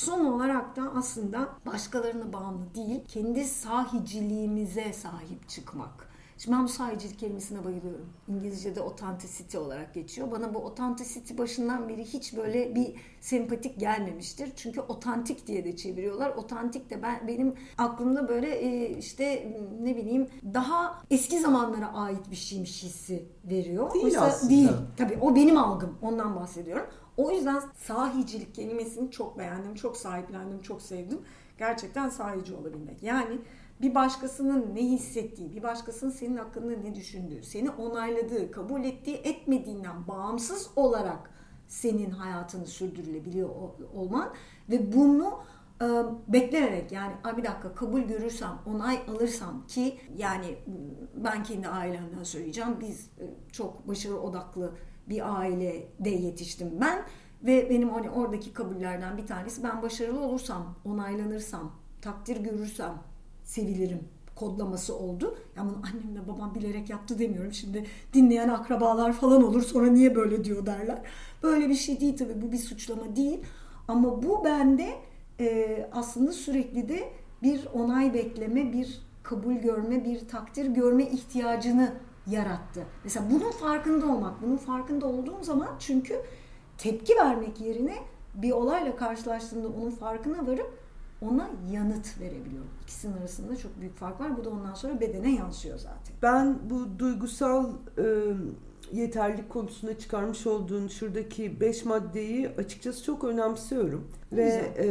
son 0.00 0.24
olarak 0.24 0.76
da 0.76 0.92
aslında 0.96 1.48
başkalarına 1.66 2.32
bağımlı 2.32 2.74
değil, 2.74 3.00
kendi 3.08 3.44
sahiciliğimize 3.44 4.92
sahip 4.92 5.48
çıkmak. 5.48 6.10
Şimdi 6.38 6.56
ben 6.56 6.64
bu 6.64 6.68
sahicilik 6.68 7.18
kelimesine 7.18 7.64
bayılıyorum. 7.64 8.08
İngilizce'de 8.28 8.80
authenticity 8.80 9.58
olarak 9.58 9.94
geçiyor. 9.94 10.30
Bana 10.30 10.54
bu 10.54 10.58
authenticity 10.58 11.38
başından 11.38 11.88
beri 11.88 12.04
hiç 12.04 12.36
böyle 12.36 12.74
bir 12.74 12.94
sempatik 13.20 13.80
gelmemiştir. 13.80 14.52
Çünkü 14.56 14.80
otantik 14.80 15.46
diye 15.46 15.64
de 15.64 15.76
çeviriyorlar. 15.76 16.30
Otantik 16.30 16.90
de 16.90 17.02
ben 17.02 17.28
benim 17.28 17.54
aklımda 17.78 18.28
böyle 18.28 18.58
e, 18.58 18.90
işte 18.98 19.56
ne 19.82 19.96
bileyim 19.96 20.28
daha 20.54 21.02
eski 21.10 21.40
zamanlara 21.40 21.94
ait 21.94 22.30
bir 22.30 22.36
şeymiş 22.36 22.82
hissi 22.82 23.24
veriyor. 23.44 23.94
Değil 23.94 24.04
Oysa 24.04 24.20
aslında. 24.20 24.50
Değil. 24.50 24.70
Tabii 24.96 25.18
o 25.20 25.34
benim 25.34 25.56
algım. 25.56 25.98
Ondan 26.02 26.36
bahsediyorum. 26.36 26.86
O 27.24 27.30
yüzden 27.30 27.62
sahicilik 27.76 28.54
kelimesini 28.54 29.10
çok 29.10 29.38
beğendim, 29.38 29.74
çok 29.74 29.96
sahiplendim, 29.96 30.60
çok 30.62 30.82
sevdim. 30.82 31.18
Gerçekten 31.58 32.08
sahici 32.08 32.54
olabilmek. 32.54 33.02
Yani 33.02 33.38
bir 33.82 33.94
başkasının 33.94 34.74
ne 34.74 34.82
hissettiği, 34.82 35.52
bir 35.56 35.62
başkasının 35.62 36.10
senin 36.10 36.36
hakkında 36.36 36.72
ne 36.76 36.94
düşündüğü, 36.94 37.42
seni 37.42 37.70
onayladığı, 37.70 38.50
kabul 38.50 38.84
ettiği, 38.84 39.16
etmediğinden 39.16 40.08
bağımsız 40.08 40.70
olarak 40.76 41.30
senin 41.68 42.10
hayatını 42.10 42.66
sürdürülebiliyor 42.66 43.48
ol- 43.48 43.84
olman 44.00 44.32
ve 44.70 44.92
bunu 44.92 45.40
e, 45.82 45.86
beklenerek 46.28 46.92
yani 46.92 47.12
"Ay 47.24 47.36
bir 47.36 47.44
dakika 47.44 47.74
kabul 47.74 48.00
görürsem, 48.00 48.58
onay 48.66 48.98
alırsam 49.08 49.66
ki 49.66 49.98
yani 50.16 50.58
ben 51.14 51.42
kendi 51.42 51.68
ailemden 51.68 52.22
söyleyeceğim. 52.22 52.76
Biz 52.80 53.06
e, 53.20 53.24
çok 53.52 53.88
başarı 53.88 54.16
odaklı 54.20 54.72
bir 55.10 55.40
ailede 55.40 56.10
yetiştim 56.10 56.70
ben 56.80 57.02
ve 57.42 57.70
benim 57.70 57.88
hani 57.88 58.10
oradaki 58.10 58.52
kabullerden 58.52 59.16
bir 59.16 59.26
tanesi 59.26 59.62
ben 59.62 59.82
başarılı 59.82 60.20
olursam, 60.20 60.74
onaylanırsam, 60.84 61.72
takdir 62.02 62.36
görürsem 62.36 62.94
sevilirim 63.44 64.08
kodlaması 64.34 64.96
oldu. 64.96 65.38
Ya 65.56 65.64
bunu 65.64 65.76
annemle 65.76 66.28
babam 66.28 66.54
bilerek 66.54 66.90
yaptı 66.90 67.18
demiyorum. 67.18 67.52
Şimdi 67.52 67.86
dinleyen 68.12 68.48
akrabalar 68.48 69.12
falan 69.12 69.42
olur 69.42 69.62
sonra 69.62 69.86
niye 69.86 70.14
böyle 70.14 70.44
diyor 70.44 70.66
derler. 70.66 71.02
Böyle 71.42 71.68
bir 71.68 71.74
şey 71.74 72.00
değil 72.00 72.16
tabii 72.16 72.42
bu 72.42 72.52
bir 72.52 72.58
suçlama 72.58 73.16
değil. 73.16 73.40
Ama 73.88 74.22
bu 74.22 74.44
bende 74.44 74.88
e, 75.40 75.88
aslında 75.92 76.32
sürekli 76.32 76.88
de 76.88 77.12
bir 77.42 77.66
onay 77.74 78.14
bekleme, 78.14 78.72
bir 78.72 79.00
kabul 79.22 79.54
görme, 79.54 80.04
bir 80.04 80.28
takdir 80.28 80.66
görme 80.66 81.04
ihtiyacını 81.04 81.92
yarattı. 82.30 82.86
Mesela 83.04 83.26
bunun 83.30 83.50
farkında 83.50 84.06
olmak, 84.06 84.42
bunun 84.42 84.56
farkında 84.56 85.06
olduğum 85.06 85.42
zaman 85.42 85.68
çünkü 85.78 86.20
tepki 86.78 87.16
vermek 87.16 87.60
yerine 87.60 87.94
bir 88.34 88.52
olayla 88.52 88.96
karşılaştığımda 88.96 89.68
onun 89.68 89.90
farkına 89.90 90.46
varıp 90.46 90.80
ona 91.22 91.50
yanıt 91.72 92.20
verebiliyorum. 92.20 92.70
İkisinin 92.82 93.16
arasında 93.16 93.56
çok 93.56 93.80
büyük 93.80 93.96
fark 93.96 94.20
var. 94.20 94.36
Bu 94.36 94.44
da 94.44 94.50
ondan 94.50 94.74
sonra 94.74 95.00
bedene 95.00 95.34
yansıyor 95.34 95.78
zaten. 95.78 96.16
Ben 96.22 96.58
bu 96.70 96.98
duygusal 96.98 97.72
e, 97.98 98.04
yeterlilik 98.92 99.50
konusunda 99.50 99.98
çıkarmış 99.98 100.46
olduğun 100.46 100.88
şuradaki 100.88 101.60
beş 101.60 101.84
maddeyi 101.84 102.48
açıkçası 102.48 103.04
çok 103.04 103.24
önemsiyorum. 103.24 104.08
Ve 104.32 104.72
e, 104.78 104.86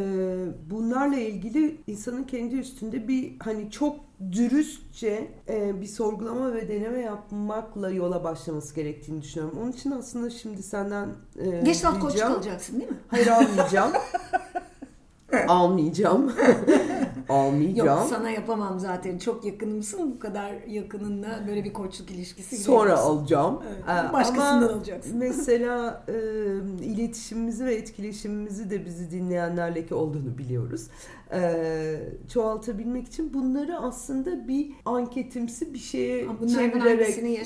bunlarla 0.71 1.17
ilgili 1.17 1.77
insanın 1.87 2.23
kendi 2.23 2.55
üstünde 2.55 3.07
bir 3.07 3.35
hani 3.39 3.71
çok 3.71 4.08
dürüstçe 4.31 5.31
e, 5.49 5.81
bir 5.81 5.87
sorgulama 5.87 6.53
ve 6.53 6.67
deneme 6.67 6.99
yapmakla 6.99 7.89
yola 7.89 8.23
başlaması 8.23 8.75
gerektiğini 8.75 9.21
düşünüyorum. 9.21 9.59
Onun 9.61 9.71
için 9.71 9.91
aslında 9.91 10.29
şimdi 10.29 10.63
senden 10.63 11.07
e, 11.39 11.63
koç 11.99 12.13
ricam- 12.15 12.27
kalacaksın 12.27 12.79
değil 12.79 12.91
mi? 12.91 12.97
Hayır 13.07 13.27
almayacağım. 13.27 13.91
almayacağım. 15.47 16.33
almayacağım. 17.29 17.87
Yok 17.99 18.07
sana 18.09 18.29
yapamam 18.29 18.79
zaten. 18.79 19.17
Çok 19.17 19.45
yakınımsın. 19.45 20.11
Bu 20.15 20.19
kadar 20.19 20.51
yakınınla 20.67 21.43
böyle 21.47 21.63
bir 21.63 21.73
koçluk 21.73 22.11
ilişkisi 22.11 22.57
Sonra 22.57 22.83
giremezsin. 22.83 23.09
alacağım. 23.09 23.59
Evet, 23.89 24.13
başkasından 24.13 24.61
ama 24.61 24.67
alacaksın. 24.71 25.17
Mesela 25.17 26.03
e, 26.07 26.13
iletişimimizi 26.85 27.65
ve 27.65 27.75
etkileşimimizi 27.75 28.69
de 28.69 28.85
bizi 28.85 29.11
dinleyenlerle 29.11 29.85
ki 29.85 29.93
olduğunu 29.95 30.37
biliyoruz. 30.37 30.87
E, 31.33 31.95
çoğaltabilmek 32.33 33.07
için 33.07 33.33
bunları 33.33 33.77
aslında 33.77 34.47
bir 34.47 34.71
anketimsi 34.85 35.73
bir 35.73 35.79
şeye 35.79 36.25
Ha, 36.25 36.33
çevirerek 36.47 37.21
diye. 37.23 37.43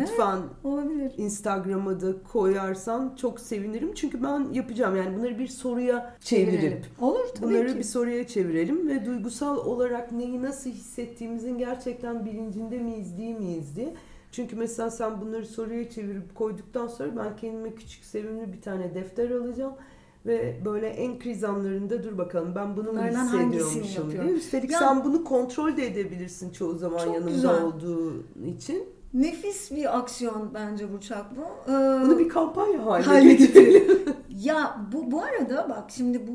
lütfen 0.00 0.38
Olabilir. 0.64 1.12
Instagram'a 1.16 2.00
da 2.00 2.22
koyarsan 2.32 3.16
çok 3.20 3.40
sevinirim. 3.40 3.94
Çünkü 3.94 4.22
ben 4.22 4.46
yapacağım 4.52 4.96
yani 4.96 5.16
bunları 5.16 5.38
bir 5.38 5.48
soruya 5.48 6.14
çevirip 6.20 6.84
Olur 7.00 7.26
tabii 7.34 7.46
Bunları 7.50 7.72
ki. 7.72 7.78
bir 7.78 7.84
soruya 7.84 8.26
çevirelim 8.26 8.88
ve 8.88 9.06
duygusal 9.06 9.56
olarak 9.56 10.12
neyi 10.12 10.42
nasıl 10.42 10.70
hissettiğimizin 10.70 11.58
gerçekten 11.58 12.26
bilincinde 12.26 12.78
miyiz 12.78 13.18
değil 13.18 13.36
miyiz 13.36 13.76
diye. 13.76 13.94
Çünkü 14.32 14.56
mesela 14.56 14.90
sen 14.90 15.20
bunları 15.20 15.46
soruya 15.46 15.90
çevirip 15.90 16.34
koyduktan 16.34 16.86
sonra 16.86 17.16
ben 17.16 17.36
kendime 17.36 17.74
küçük 17.74 18.04
sevimli 18.04 18.52
bir 18.52 18.60
tane 18.60 18.94
defter 18.94 19.30
alacağım. 19.30 19.72
Ve 20.28 20.56
böyle 20.64 20.86
en 20.88 21.18
kriz 21.18 21.44
anlarında 21.44 22.02
dur 22.04 22.18
bakalım 22.18 22.52
ben 22.54 22.76
bunu 22.76 22.84
mu 22.92 22.92
Bunlardan 22.92 23.14
hangisini 23.26 23.54
hissediyormuşum 23.60 24.02
yapıyorum? 24.04 24.28
diye. 24.28 24.38
Üstelik 24.38 24.70
Ya- 24.72 24.78
sen 24.78 25.04
bunu 25.04 25.24
kontrol 25.24 25.76
de 25.76 25.86
edebilirsin 25.86 26.50
çoğu 26.52 26.74
zaman 26.74 26.98
Çok 27.04 27.14
yanında 27.14 27.30
güzel. 27.30 27.62
olduğu 27.62 28.24
için. 28.56 28.84
Nefis 29.14 29.70
bir 29.70 29.98
aksiyon 29.98 30.50
bence 30.54 30.92
Burçak 30.92 31.24
bu. 31.36 31.70
Ee, 31.72 31.74
Bunu 32.02 32.18
bir 32.18 32.28
kampanya 32.28 32.86
haline 32.86 33.06
Haline 33.06 33.34
getirelim. 33.34 34.04
Ya 34.44 34.80
bu 34.92 35.10
bu 35.10 35.22
arada 35.22 35.66
bak 35.70 35.84
şimdi 35.90 36.26
bu 36.26 36.32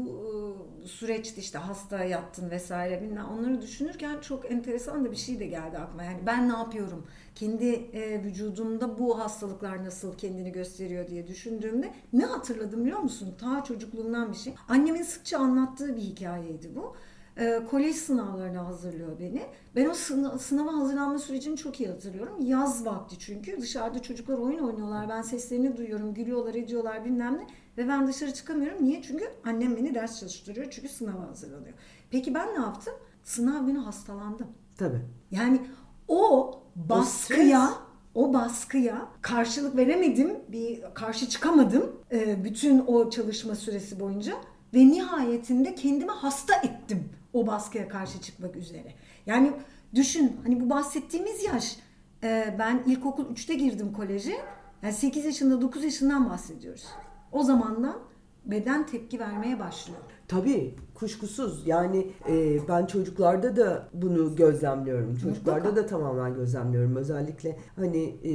süreçte 0.86 1.42
işte 1.42 1.58
hasta 1.58 2.04
yattın 2.04 2.50
vesaire 2.50 3.02
bilmem 3.02 3.26
onları 3.26 3.62
düşünürken 3.62 4.20
çok 4.22 4.52
enteresan 4.52 5.06
da 5.06 5.12
bir 5.12 5.16
şey 5.16 5.40
de 5.40 5.46
geldi 5.46 5.78
aklıma. 5.78 6.04
Yani 6.04 6.20
ben 6.26 6.50
ne 6.50 6.54
yapıyorum? 6.54 7.08
Kendi 7.36 7.66
e, 7.66 8.24
vücudumda 8.24 9.00
bu 9.00 9.20
hastalıklar 9.20 9.86
nasıl 9.86 10.18
kendini 10.18 10.52
gösteriyor 10.52 11.08
diye 11.08 11.28
düşündüğümde 11.28 11.94
ne 12.14 12.26
hatırladım 12.26 12.86
biliyor 12.86 13.00
musun? 13.00 13.36
Ta 13.40 13.64
çocukluğumdan 13.64 14.32
bir 14.32 14.38
şey. 14.38 14.56
Annemin 14.70 15.04
sıkça 15.04 15.40
anlattığı 15.40 15.96
bir 15.96 16.02
hikayeydi 16.02 16.76
bu. 16.76 16.96
E, 17.38 17.60
kolej 17.72 17.96
sınavlarına 17.96 18.68
hazırlıyor 18.68 19.20
beni. 19.20 19.42
Ben 19.76 19.90
o 19.90 19.94
sınav, 19.94 20.38
sınava 20.38 20.74
hazırlanma 20.74 21.20
sürecini 21.20 21.58
çok 21.58 21.80
iyi 21.80 21.90
hatırlıyorum. 21.90 22.42
Yaz 22.42 22.86
vakti 22.86 23.20
çünkü 23.20 23.62
dışarıda 23.62 24.02
çocuklar 24.02 24.38
oyun 24.38 24.60
oynuyorlar. 24.60 25.10
Ben 25.10 25.22
seslerini 25.22 25.78
duyuyorum, 25.78 26.14
gülüyorlar, 26.14 26.56
ediyorlar 26.56 27.06
bilmem 27.06 27.38
ne. 27.38 27.48
Ve 27.78 27.88
ben 27.88 28.08
dışarı 28.08 28.34
çıkamıyorum. 28.34 28.84
Niye? 28.86 29.02
Çünkü 29.02 29.26
annem 29.46 29.78
beni 29.78 29.96
ders 29.96 30.20
çalıştırıyor. 30.20 30.72
Çünkü 30.72 30.90
sınava 30.90 31.28
hazırlanıyor. 31.28 31.74
Peki 32.12 32.34
ben 32.34 32.48
ne 32.48 32.60
yaptım? 32.60 32.94
Sınav 33.24 33.66
günü 33.66 33.80
hastalandım. 33.80 34.48
Tabii. 34.78 35.02
Yani 35.32 35.62
o 36.08 36.52
baskıya 36.76 37.70
o 38.16 38.34
baskıya 38.34 39.08
karşılık 39.22 39.78
veremedim, 39.78 40.40
bir 40.48 40.84
karşı 40.94 41.30
çıkamadım 41.30 41.96
e, 42.12 42.44
bütün 42.44 42.84
o 42.88 43.10
çalışma 43.10 43.56
süresi 43.56 44.00
boyunca 44.00 44.34
ve 44.74 44.80
nihayetinde 44.88 45.76
kendimi 45.76 46.12
hasta 46.12 46.56
ettim 46.56 47.10
o 47.34 47.48
baskıya 47.48 47.88
karşı 47.88 48.22
çıkmak 48.22 48.56
üzere. 48.56 48.94
Yani 49.26 49.54
düşün 49.96 50.38
hani 50.44 50.62
bu 50.62 50.70
bahsettiğimiz 50.70 51.44
yaş 51.44 51.78
e, 52.24 52.56
ben 52.60 52.84
ilkokul 52.86 53.26
3'te 53.26 53.54
girdim 53.54 53.94
koleje. 53.94 54.38
Yani 54.84 54.94
8 54.94 55.26
yaşında 55.26 55.62
9 55.62 55.84
yaşından 55.84 56.30
bahsediyoruz. 56.30 56.86
O 57.34 57.44
zamandan 57.44 57.96
beden 58.46 58.86
tepki 58.86 59.20
vermeye 59.20 59.60
başlıyor. 59.60 60.00
Tabii 60.28 60.76
kuşkusuz 60.96 61.68
yani 61.68 62.08
e, 62.30 62.68
ben 62.68 62.86
çocuklarda 62.86 63.56
da 63.56 63.88
bunu 63.94 64.36
gözlemliyorum. 64.36 65.16
Çocuklarda 65.16 65.60
Mutlaka. 65.70 65.76
da 65.84 65.86
tamamen 65.86 66.34
gözlemliyorum. 66.34 66.96
Özellikle 66.96 67.58
hani 67.76 68.16
e, 68.24 68.32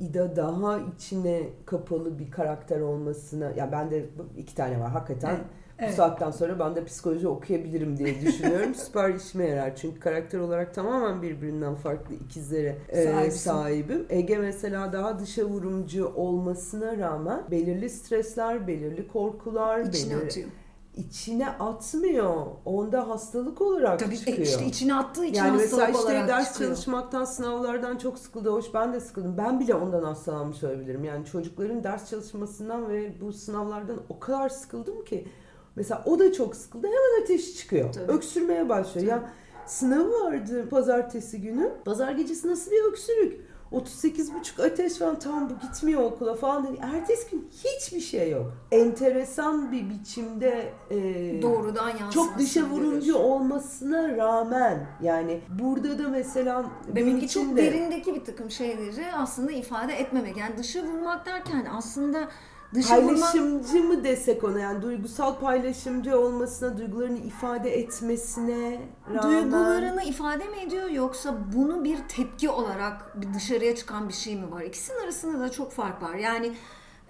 İda 0.00 0.36
daha 0.36 0.78
içine 0.78 1.48
kapalı 1.66 2.18
bir 2.18 2.30
karakter 2.30 2.80
olmasına 2.80 3.50
ya 3.50 3.72
ben 3.72 3.90
de 3.90 4.06
iki 4.38 4.54
tane 4.54 4.80
var 4.80 4.90
hakikaten. 4.90 5.30
Evet, 5.30 5.44
Bu 5.80 5.84
evet. 5.84 5.94
saatten 5.94 6.30
sonra 6.30 6.58
ben 6.58 6.76
de 6.76 6.84
psikoloji 6.84 7.28
okuyabilirim 7.28 7.98
diye 7.98 8.20
düşünüyorum. 8.20 8.74
Süper 8.86 9.14
işime 9.14 9.46
yarar. 9.46 9.76
Çünkü 9.76 10.00
karakter 10.00 10.38
olarak 10.38 10.74
tamamen 10.74 11.22
birbirinden 11.22 11.74
farklı 11.74 12.14
ikizlere 12.14 12.78
e, 12.88 13.30
sahibim. 13.30 14.06
Ege 14.10 14.38
mesela 14.38 14.92
daha 14.92 15.18
dışa 15.18 15.44
vurumcu 15.44 16.12
olmasına 16.16 16.98
rağmen 16.98 17.42
belirli 17.50 17.90
stresler, 17.90 18.66
belirli 18.66 19.08
korkular, 19.08 19.80
İçine 19.80 20.10
belirli 20.14 20.26
atıyor. 20.26 20.48
içine 20.96 21.48
atmıyor. 21.48 22.46
Onda 22.64 23.08
hastalık 23.08 23.60
olarak 23.60 23.98
Tabii 24.00 24.18
çıkıyor. 24.18 24.38
e, 24.38 24.42
işte 24.42 24.66
içine 24.66 24.94
attığı 24.94 25.24
için 25.24 25.34
yani 25.38 25.56
mesela 25.56 25.82
hastalık 25.82 25.96
işte 26.00 26.12
olarak 26.12 26.28
ders 26.28 26.52
çıkıyor. 26.52 26.70
çalışmaktan, 26.70 27.24
sınavlardan 27.24 27.98
çok 27.98 28.18
sıkıldı. 28.18 28.50
Hoş 28.50 28.74
ben 28.74 28.92
de 28.92 29.00
sıkıldım. 29.00 29.38
Ben 29.38 29.60
bile 29.60 29.74
ondan 29.74 30.02
hastalanmış 30.02 30.64
olabilirim. 30.64 31.04
Yani 31.04 31.24
çocukların 31.26 31.84
ders 31.84 32.10
çalışmasından 32.10 32.88
ve 32.88 33.20
bu 33.20 33.32
sınavlardan 33.32 33.96
o 34.08 34.18
kadar 34.18 34.48
sıkıldım 34.48 35.04
ki. 35.04 35.28
Mesela 35.76 36.02
o 36.06 36.18
da 36.18 36.32
çok 36.32 36.56
sıkıldı. 36.56 36.86
Hemen 36.86 37.22
ateşi 37.22 37.54
çıkıyor. 37.56 37.92
Tabii. 37.92 38.12
Öksürmeye 38.12 38.68
başlıyor. 38.68 39.06
Ya 39.06 39.30
sınavı 39.66 40.24
vardı 40.24 40.68
pazartesi 40.70 41.40
günü. 41.40 41.70
Pazar 41.84 42.12
gecesi 42.12 42.48
nasıl 42.48 42.70
bir 42.70 42.84
öksürük? 42.90 43.40
38,5 43.72 44.66
ateş 44.66 44.94
falan 44.96 45.18
tamam 45.18 45.50
bu 45.50 45.66
gitmiyor 45.66 46.02
okula 46.02 46.34
falan 46.34 46.66
dedi. 46.66 46.78
Ertesi 46.82 47.30
gün 47.30 47.48
hiçbir 47.64 48.00
şey 48.00 48.30
yok. 48.30 48.52
Enteresan 48.72 49.72
bir 49.72 49.90
biçimde 49.90 50.72
e, 50.90 50.96
Doğrudan 51.42 51.88
yansımasını 51.88 52.12
çok 52.12 52.38
dışa 52.38 52.62
vuruncu 52.62 52.98
görüyorsun. 53.00 53.24
olmasına 53.24 54.16
rağmen 54.16 54.86
yani 55.02 55.40
burada 55.60 55.98
da 55.98 56.08
mesela 56.08 56.64
Demek 56.96 57.12
bunun 57.12 57.20
ki 57.20 57.28
çok 57.28 57.56
de- 57.56 57.56
derindeki 57.56 58.14
bir 58.14 58.24
takım 58.24 58.50
şeyleri 58.50 59.12
aslında 59.16 59.52
ifade 59.52 59.92
etmemek. 59.94 60.36
Yani 60.36 60.58
dışa 60.58 60.82
vurmak 60.82 61.26
derken 61.26 61.66
aslında 61.76 62.28
dışa 62.74 62.96
paylaşımcı 62.96 63.84
mı 63.84 64.04
desek 64.04 64.44
ona 64.44 64.60
yani 64.60 64.82
duygusal 64.82 65.38
paylaşımcı 65.40 66.18
olmasına, 66.20 66.78
duygularını 66.78 67.18
ifade 67.18 67.78
etmesine 67.78 68.80
rağmen 69.14 69.42
Duygularını 69.42 70.02
ifade 70.02 70.44
mi 70.44 70.56
ediyor 70.66 70.88
yoksa 70.88 71.36
bunu 71.56 71.84
bir 71.84 71.98
tepki 72.08 72.50
olarak 72.50 73.16
dışarıya 73.34 73.76
çıkan 73.76 74.08
bir 74.08 74.14
şey 74.14 74.36
mi 74.36 74.50
var? 74.50 74.62
İkisinin 74.62 75.00
arasında 75.00 75.40
da 75.40 75.50
çok 75.50 75.72
fark 75.72 76.02
var. 76.02 76.14
Yani 76.14 76.52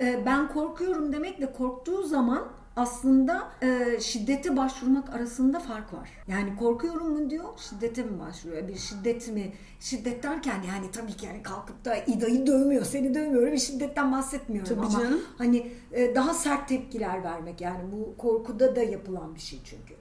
e, 0.01 0.23
ben 0.27 0.49
korkuyorum 0.49 1.13
demekle 1.13 1.53
korktuğu 1.53 2.03
zaman 2.03 2.43
aslında 2.77 3.49
e, 3.63 4.01
şiddete 4.01 4.57
başvurmak 4.57 5.11
arasında 5.11 5.61
fark 5.61 5.93
var. 5.93 6.11
Yani 6.29 6.57
korkuyorum 6.57 7.11
mu 7.11 7.31
diyor, 7.31 7.45
şiddete 7.57 8.03
mi 8.03 8.21
başvuruyor? 8.21 8.69
Bir 8.69 8.77
şiddet 8.77 9.29
mi? 9.33 9.53
Şiddet 9.81 10.23
derken 10.23 10.63
yani 10.69 10.91
tabii 10.91 11.13
ki 11.13 11.27
yani 11.27 11.43
kalkıp 11.43 11.85
da 11.85 11.97
İda'yı 11.97 12.47
dövmüyor, 12.47 12.85
seni 12.85 13.15
dövmüyorum. 13.15 13.53
Bir 13.53 13.59
şiddetten 13.59 14.13
bahsetmiyorum 14.13 14.69
Tabii 14.69 14.87
ama 14.87 15.01
canım. 15.01 15.21
hani 15.39 15.73
e, 15.93 16.15
daha 16.15 16.35
sert 16.35 16.69
tepkiler 16.69 17.25
vermek 17.25 17.61
yani 17.61 17.93
bu 17.93 18.17
korkuda 18.17 18.77
da 18.77 18.83
yapılan 18.83 19.35
bir 19.35 19.41
şey 19.41 19.59
çünkü. 19.65 19.95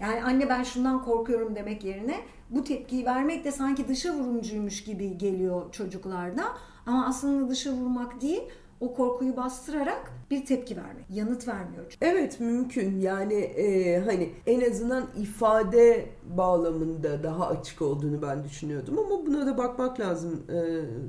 Yani 0.00 0.24
anne 0.24 0.48
ben 0.48 0.62
şundan 0.62 1.04
korkuyorum 1.04 1.56
demek 1.56 1.84
yerine 1.84 2.20
bu 2.50 2.64
tepkiyi 2.64 3.04
vermek 3.06 3.44
de 3.44 3.52
sanki 3.52 3.88
dışa 3.88 4.14
vurumcuymuş 4.14 4.84
gibi 4.84 5.18
geliyor 5.18 5.72
çocuklarda. 5.72 6.44
Ama 6.86 7.06
aslında 7.06 7.48
dışa 7.50 7.72
vurmak 7.72 8.20
değil, 8.20 8.42
o 8.80 8.94
korkuyu 8.94 9.36
bastırarak 9.36 10.12
bir 10.30 10.46
tepki 10.46 10.76
vermek. 10.76 11.04
Yanıt 11.10 11.48
vermiyor 11.48 11.84
çünkü. 11.88 12.06
Evet 12.06 12.40
mümkün 12.40 13.00
yani 13.00 13.34
e, 13.34 13.98
hani 13.98 14.30
en 14.46 14.70
azından 14.70 15.08
ifade 15.16 16.06
bağlamında 16.36 17.22
daha 17.22 17.46
açık 17.48 17.82
olduğunu 17.82 18.22
ben 18.22 18.44
düşünüyordum 18.44 18.98
ama 18.98 19.26
buna 19.26 19.46
da 19.46 19.58
bakmak 19.58 20.00
lazım. 20.00 20.42
E, 20.48 20.58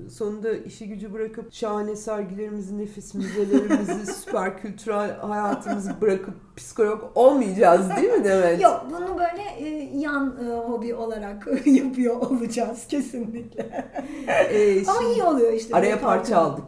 sonunda 0.09 0.51
işi 0.53 0.87
gücü 0.87 1.13
bırakıp 1.13 1.53
şahane 1.53 1.95
sergilerimizi, 1.95 2.77
nefis 2.77 3.13
müzelerimizi, 3.13 4.13
süper 4.13 4.61
kültürel 4.61 5.17
hayatımızı 5.17 6.01
bırakıp 6.01 6.33
psikolog 6.57 7.03
olmayacağız 7.15 7.89
değil 7.97 8.13
mi 8.13 8.23
Demet? 8.23 8.61
Yok 8.61 8.85
bunu 8.91 9.17
böyle 9.19 9.69
e, 9.69 9.91
yan 9.97 10.37
e, 10.45 10.55
hobi 10.57 10.95
olarak 10.95 11.47
yapıyor 11.65 12.15
olacağız 12.15 12.87
kesinlikle. 12.87 13.89
E, 14.27 14.85
Ama 14.87 15.09
iyi 15.09 15.23
oluyor 15.23 15.53
işte. 15.53 15.75
araya 15.75 15.99
parça 16.01 16.37
aldık. 16.37 16.65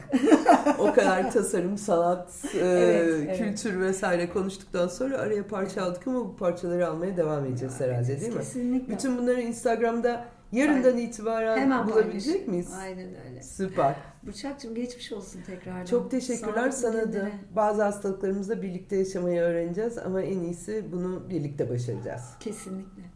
o 0.80 0.94
kadar 0.94 1.32
tasarım, 1.32 1.78
sanat, 1.78 2.30
e, 2.56 2.60
Evet, 3.00 3.16
evet. 3.26 3.38
kültür 3.38 3.80
vesaire 3.80 4.30
konuştuktan 4.30 4.88
sonra 4.88 5.18
araya 5.18 5.48
parça 5.48 5.84
aldık 5.84 6.08
ama 6.08 6.20
bu 6.20 6.36
parçaları 6.36 6.88
almaya 6.88 7.18
devam 7.18 7.46
edeceğiz 7.46 7.80
herhalde 7.80 8.22
değil 8.22 8.34
mi? 8.36 8.39
Kesinlikle. 8.40 8.94
Bütün 8.94 9.18
bunları 9.18 9.42
Instagram'da 9.42 10.26
yarından 10.52 10.98
itibaren 10.98 11.58
Hemen 11.58 11.88
bulabilecek 11.88 12.14
paylaşayım. 12.26 12.50
miyiz? 12.52 12.74
Aynen 12.82 13.08
öyle. 13.30 13.44
Süper. 13.44 13.96
Bıçakçım 14.28 14.76
geçmiş 14.76 15.12
olsun 15.12 15.42
tekrardan. 15.42 15.86
Çok 15.86 16.12
teşekkürler 16.12 16.72
sana 16.72 17.14
da. 17.14 17.30
Bazı 17.56 17.84
hastalıklarımızla 17.84 18.62
birlikte 18.62 18.96
yaşamayı 18.96 19.42
öğreneceğiz 19.42 19.98
ama 19.98 20.22
en 20.22 20.40
iyisi 20.40 20.86
bunu 20.92 21.30
birlikte 21.30 21.70
başaracağız. 21.70 22.24
Kesinlikle. 22.40 22.99